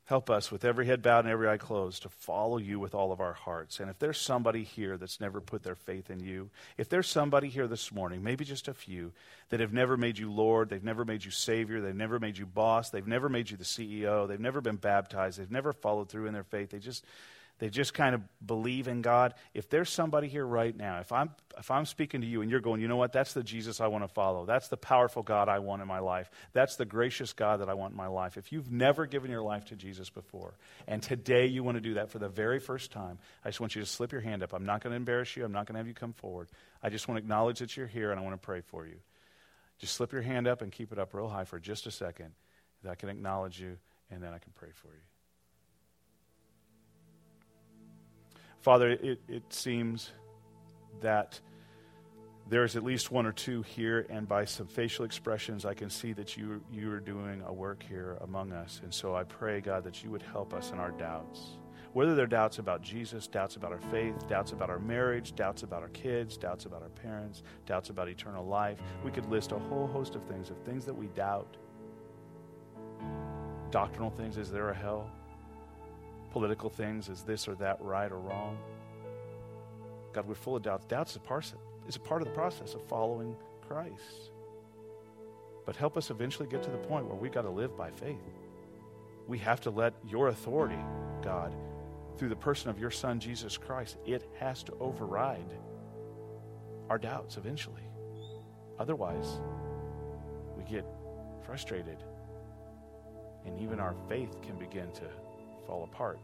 Help 0.05 0.31
us 0.31 0.51
with 0.51 0.65
every 0.65 0.87
head 0.87 1.03
bowed 1.03 1.27
and 1.27 1.29
every 1.29 1.47
eye 1.47 1.59
closed 1.59 2.03
to 2.03 2.09
follow 2.09 2.57
you 2.57 2.81
with 2.81 2.95
all 2.95 3.13
of 3.13 3.21
our 3.21 3.35
hearts. 3.35 3.79
And 3.79 3.91
if 3.91 3.99
there's 3.99 4.17
somebody 4.17 4.65
here 4.65 4.97
that's 4.97 5.21
never 5.21 5.39
put 5.39 5.63
their 5.63 5.75
faith 5.75 6.11
in 6.11 6.19
you, 6.21 6.49
if 6.79 6.89
there's 6.89 7.07
somebody 7.07 7.49
here 7.49 7.67
this 7.67 7.93
morning, 7.93 8.23
maybe 8.23 8.47
just 8.47 8.69
a 8.69 8.73
few, 8.73 9.13
that 9.51 9.61
have 9.61 9.75
never 9.75 9.99
made 9.99 10.17
you 10.17 10.33
Lord, 10.33 10.71
they've 10.71 10.83
never 10.83 11.05
made 11.05 11.27
you 11.27 11.31
Savior, 11.31 11.83
they've 11.83 11.95
never 11.95 12.19
made 12.19 12.39
you 12.39 12.47
boss, 12.47 12.89
they've 12.89 13.07
never 13.07 13.29
made 13.29 13.51
you 13.51 13.59
the 13.59 13.65
CEO, 13.65 14.27
they've 14.27 14.41
never 14.41 14.63
been 14.63 14.77
baptized, 14.77 15.39
they've 15.39 15.51
never 15.51 15.75
followed 15.75 16.09
through 16.09 16.25
in 16.25 16.33
their 16.33 16.43
faith, 16.43 16.71
they 16.71 16.79
just 16.79 17.05
they 17.59 17.71
just 17.71 17.93
kind 17.93 18.15
of 18.15 18.23
believe 18.45 18.87
in 18.87 19.03
God. 19.03 19.35
If 19.53 19.69
there's 19.69 19.91
somebody 19.91 20.29
here 20.29 20.47
right 20.47 20.77
now, 20.77 21.01
if 21.01 21.11
I'm, 21.11 21.31
if 21.59 21.71
I'm 21.71 21.87
speaking 21.87 22.21
to 22.21 22.27
you 22.27 22.41
and 22.41 22.51
you're 22.51 22.61
going, 22.61 22.81
you 22.81 22.87
know 22.87 22.97
what, 22.97 23.13
that's 23.13 23.33
the 23.33 23.43
Jesus 23.43 23.81
I 23.81 23.89
want 23.89 24.05
to 24.05 24.09
follow. 24.09 24.47
That's 24.47 24.69
the 24.69 24.77
powerful 24.77 25.25
God 25.25 25.49
I 25.49 25.59
want 25.59 25.83
in 25.83 25.89
my 25.89 25.99
life. 25.99 26.31
That's 26.53 26.77
the 26.77 26.85
gracious 26.85 27.33
God 27.33 27.61
that 27.61 27.69
I 27.69 27.75
want 27.75 27.93
in 27.93 27.97
my 27.97 28.07
life. 28.07 28.37
If 28.37 28.53
you've 28.53 28.71
never 28.71 29.07
given 29.07 29.31
your 29.31 29.43
life 29.43 29.65
to 29.67 29.77
Jesus 29.77 30.09
before, 30.09 30.55
and 30.87 31.03
today 31.03 31.47
you 31.47 31.65
want 31.65 31.77
to 31.77 31.81
do 31.81 31.95
that 31.95 32.11
for 32.11 32.21
the 32.21 32.29
very 32.29 32.61
first 32.61 32.93
time, 32.93 33.19
I 33.45 33.49
just 33.49 33.59
want 33.59 33.75
you 33.75 33.83
to 33.83 33.87
slip 33.87 34.13
your 34.13 34.21
hand 34.21 34.45
up. 34.45 34.53
I'm 34.53 34.65
not 34.65 34.81
going 34.81 34.93
to 34.93 34.97
embarrass 34.97 35.37
you. 35.37 35.45
I'm 35.45 35.53
not 35.53 35.67
going 35.67 35.75
to 35.75 35.79
have 35.79 35.89
you 35.89 35.95
come 35.95 36.13
forward. 36.13 36.49
I 36.81 36.91
just 36.91 37.09
want 37.09 37.19
to 37.19 37.25
acknowledge 37.25 37.59
that 37.59 37.77
you're 37.77 37.89
here 37.89 38.13
and 38.13 38.21
I 38.21 38.23
want 38.23 38.41
to 38.41 38.45
pray 38.45 38.61
for 38.61 38.87
you. 38.87 38.97
Just 39.81 39.95
slip 39.95 40.13
your 40.13 40.23
hand 40.23 40.47
up 40.47 40.63
and 40.63 40.71
keep 40.71 40.93
it 40.93 40.99
up 40.99 41.13
real 41.13 41.29
high 41.29 41.45
for 41.45 41.59
just 41.59 41.87
a 41.87 41.91
second. 41.91 42.33
That 42.85 42.91
I 42.91 42.95
can 42.95 43.09
acknowledge 43.09 43.61
you 43.61 43.79
and 44.11 44.23
then 44.23 44.33
I 44.33 44.39
can 44.39 44.53
pray 44.55 44.71
for 44.73 44.89
you. 44.89 45.18
Father, 48.61 48.91
it, 48.91 49.21
it 49.29 49.43
seems 49.51 50.11
that 51.01 51.41
there's 52.49 52.77
at 52.77 52.83
least 52.83 53.11
one 53.11 53.27
or 53.27 53.33
two 53.33 53.63
here, 53.63 54.07
and 54.09 54.27
by 54.27 54.45
some 54.47 54.67
facial 54.67 55.05
expressions, 55.05 55.65
I 55.65 55.75
can 55.75 55.91
see 55.91 56.13
that 56.15 56.37
you, 56.37 56.63
you 56.73 56.91
are 56.91 57.01
doing 57.01 57.43
a 57.47 57.53
work 57.53 57.85
here 57.87 58.17
among 58.23 58.53
us. 58.53 58.81
And 58.83 58.93
so 58.93 59.15
I 59.15 59.25
pray, 59.25 59.61
God, 59.61 59.85
that 59.85 60.03
you 60.03 60.11
would 60.11 60.23
help 60.23 60.55
us 60.55 60.71
in 60.73 60.79
our 60.79 60.91
doubts. 60.93 61.59
Whether 61.93 62.15
they're 62.15 62.27
doubts 62.27 62.59
about 62.59 62.83
Jesus, 62.83 63.27
doubts 63.27 63.57
about 63.57 63.73
our 63.73 63.81
faith, 63.91 64.29
doubts 64.29 64.53
about 64.53 64.71
our 64.71 64.79
marriage, 64.79 65.35
doubts 65.35 65.63
about 65.63 65.83
our 65.83 65.89
kids, 65.89 66.37
doubts 66.37 66.65
about 66.65 66.83
our 66.83 66.89
parents, 66.89 67.43
doubts 67.67 67.91
about 67.91 68.09
eternal 68.09 68.47
life, 68.47 68.79
we 69.05 69.11
could 69.11 69.27
list 69.27 69.53
a 69.53 69.59
whole 69.59 69.87
host 69.87 70.15
of 70.15 70.23
things, 70.25 70.51
of 70.51 70.59
things 70.65 70.85
that 70.85 70.95
we 70.95 71.07
doubt. 71.09 71.57
Doctrinal 73.71 74.11
things, 74.11 74.37
is 74.37 74.51
there 74.51 74.71
a 74.71 74.75
hell? 74.75 75.11
Political 76.31 76.71
things 76.71 77.09
is 77.09 77.23
this 77.23 77.49
or 77.49 77.55
that 77.57 77.81
right 77.81 78.11
or 78.11 78.19
wrong. 78.19 78.59
God, 80.13 80.27
we're 80.27 80.35
full 80.35 80.57
of 80.57 80.63
doubts. 80.63 80.85
Doubts 80.87 81.13
is 81.13 81.17
a 81.17 81.21
part, 81.21 81.53
is 81.87 81.97
a 81.97 82.01
part 82.01 82.23
of 82.23 82.29
the 82.29 82.35
process 82.35 82.75
of 82.75 82.83
following 82.89 83.37
Christ. 83.67 84.31
But 85.67 85.77
help 85.77 85.97
us 85.97 86.11
eventually 86.11 86.49
get 86.49 86.63
to 86.63 86.71
the 86.71 86.79
point 86.79 87.07
where 87.07 87.15
we've 87.15 87.33
got 87.33 87.43
to 87.43 87.51
live 87.51 87.77
by 87.77 87.91
faith. 87.91 88.17
We 89.27 89.39
have 89.39 89.61
to 89.63 89.71
let 89.71 89.93
your 90.07 90.29
authority, 90.29 90.79
God, 91.23 91.55
through 92.17 92.31
the 92.31 92.37
person 92.37 92.71
of 92.71 92.79
your 92.79 92.91
Son, 92.91 93.21
Jesus 93.21 93.57
Christ, 93.57 93.99
it 94.07 94.29
has 94.39 94.63
to 94.65 94.73
override 94.81 95.53
our 96.89 96.99
doubts 96.99 97.37
eventually. 97.37 97.83
Otherwise, 98.79 99.41
we 100.57 100.65
get 100.65 100.87
frustrated, 101.45 101.99
and 103.45 103.61
even 103.61 103.79
our 103.79 103.95
faith 104.09 104.41
can 104.43 104.57
begin 104.57 104.91
to 104.93 105.05
fall 105.69 105.85
apart. 105.85 106.19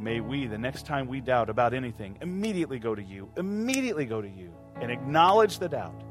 May 0.00 0.20
we, 0.20 0.46
the 0.46 0.58
next 0.58 0.86
time 0.86 1.06
we 1.06 1.20
doubt 1.20 1.50
about 1.50 1.74
anything, 1.74 2.18
immediately 2.20 2.78
go 2.80 2.94
to 2.94 3.02
you, 3.02 3.28
immediately 3.36 4.06
go 4.06 4.20
to 4.20 4.28
you 4.28 4.52
and 4.80 4.90
acknowledge 4.90 5.58
the 5.58 5.68
doubt, 5.68 6.02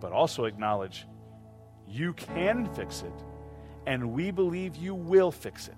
but 0.00 0.10
also 0.12 0.46
acknowledge 0.46 1.06
you 1.86 2.14
can 2.14 2.66
fix 2.74 3.02
it, 3.02 3.12
and 3.86 4.12
we 4.12 4.32
believe 4.32 4.74
you 4.74 4.94
will 4.94 5.30
fix 5.30 5.68
it. 5.68 5.76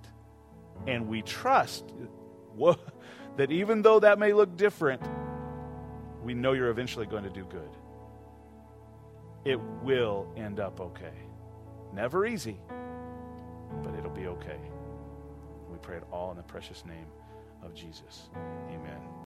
And 0.87 1.09
we 1.09 1.23
trust 1.23 1.93
that 3.37 3.51
even 3.51 3.83
though 3.83 4.01
that 4.01 4.19
may 4.19 4.33
look 4.33 4.57
different, 4.57 5.03
we 6.23 6.35
know 6.35 6.53
you're 6.53 6.71
eventually 6.71 7.07
going 7.07 7.25
to 7.25 7.31
do 7.31 7.45
good. 7.45 7.69
It 9.45 9.61
will 9.83 10.33
end 10.37 10.61
up 10.61 10.81
okay. 10.81 11.13
Never 11.93 12.25
easy 12.25 12.59
but 13.83 13.95
it'll 13.95 14.11
be 14.11 14.27
okay. 14.27 14.59
We 15.71 15.79
pray 15.79 15.97
it 15.97 16.05
all 16.13 16.31
in 16.31 16.37
the 16.37 16.43
precious 16.43 16.85
name 16.85 17.07
of 17.63 17.75
Jesus. 17.75 18.29
Amen. 18.71 19.09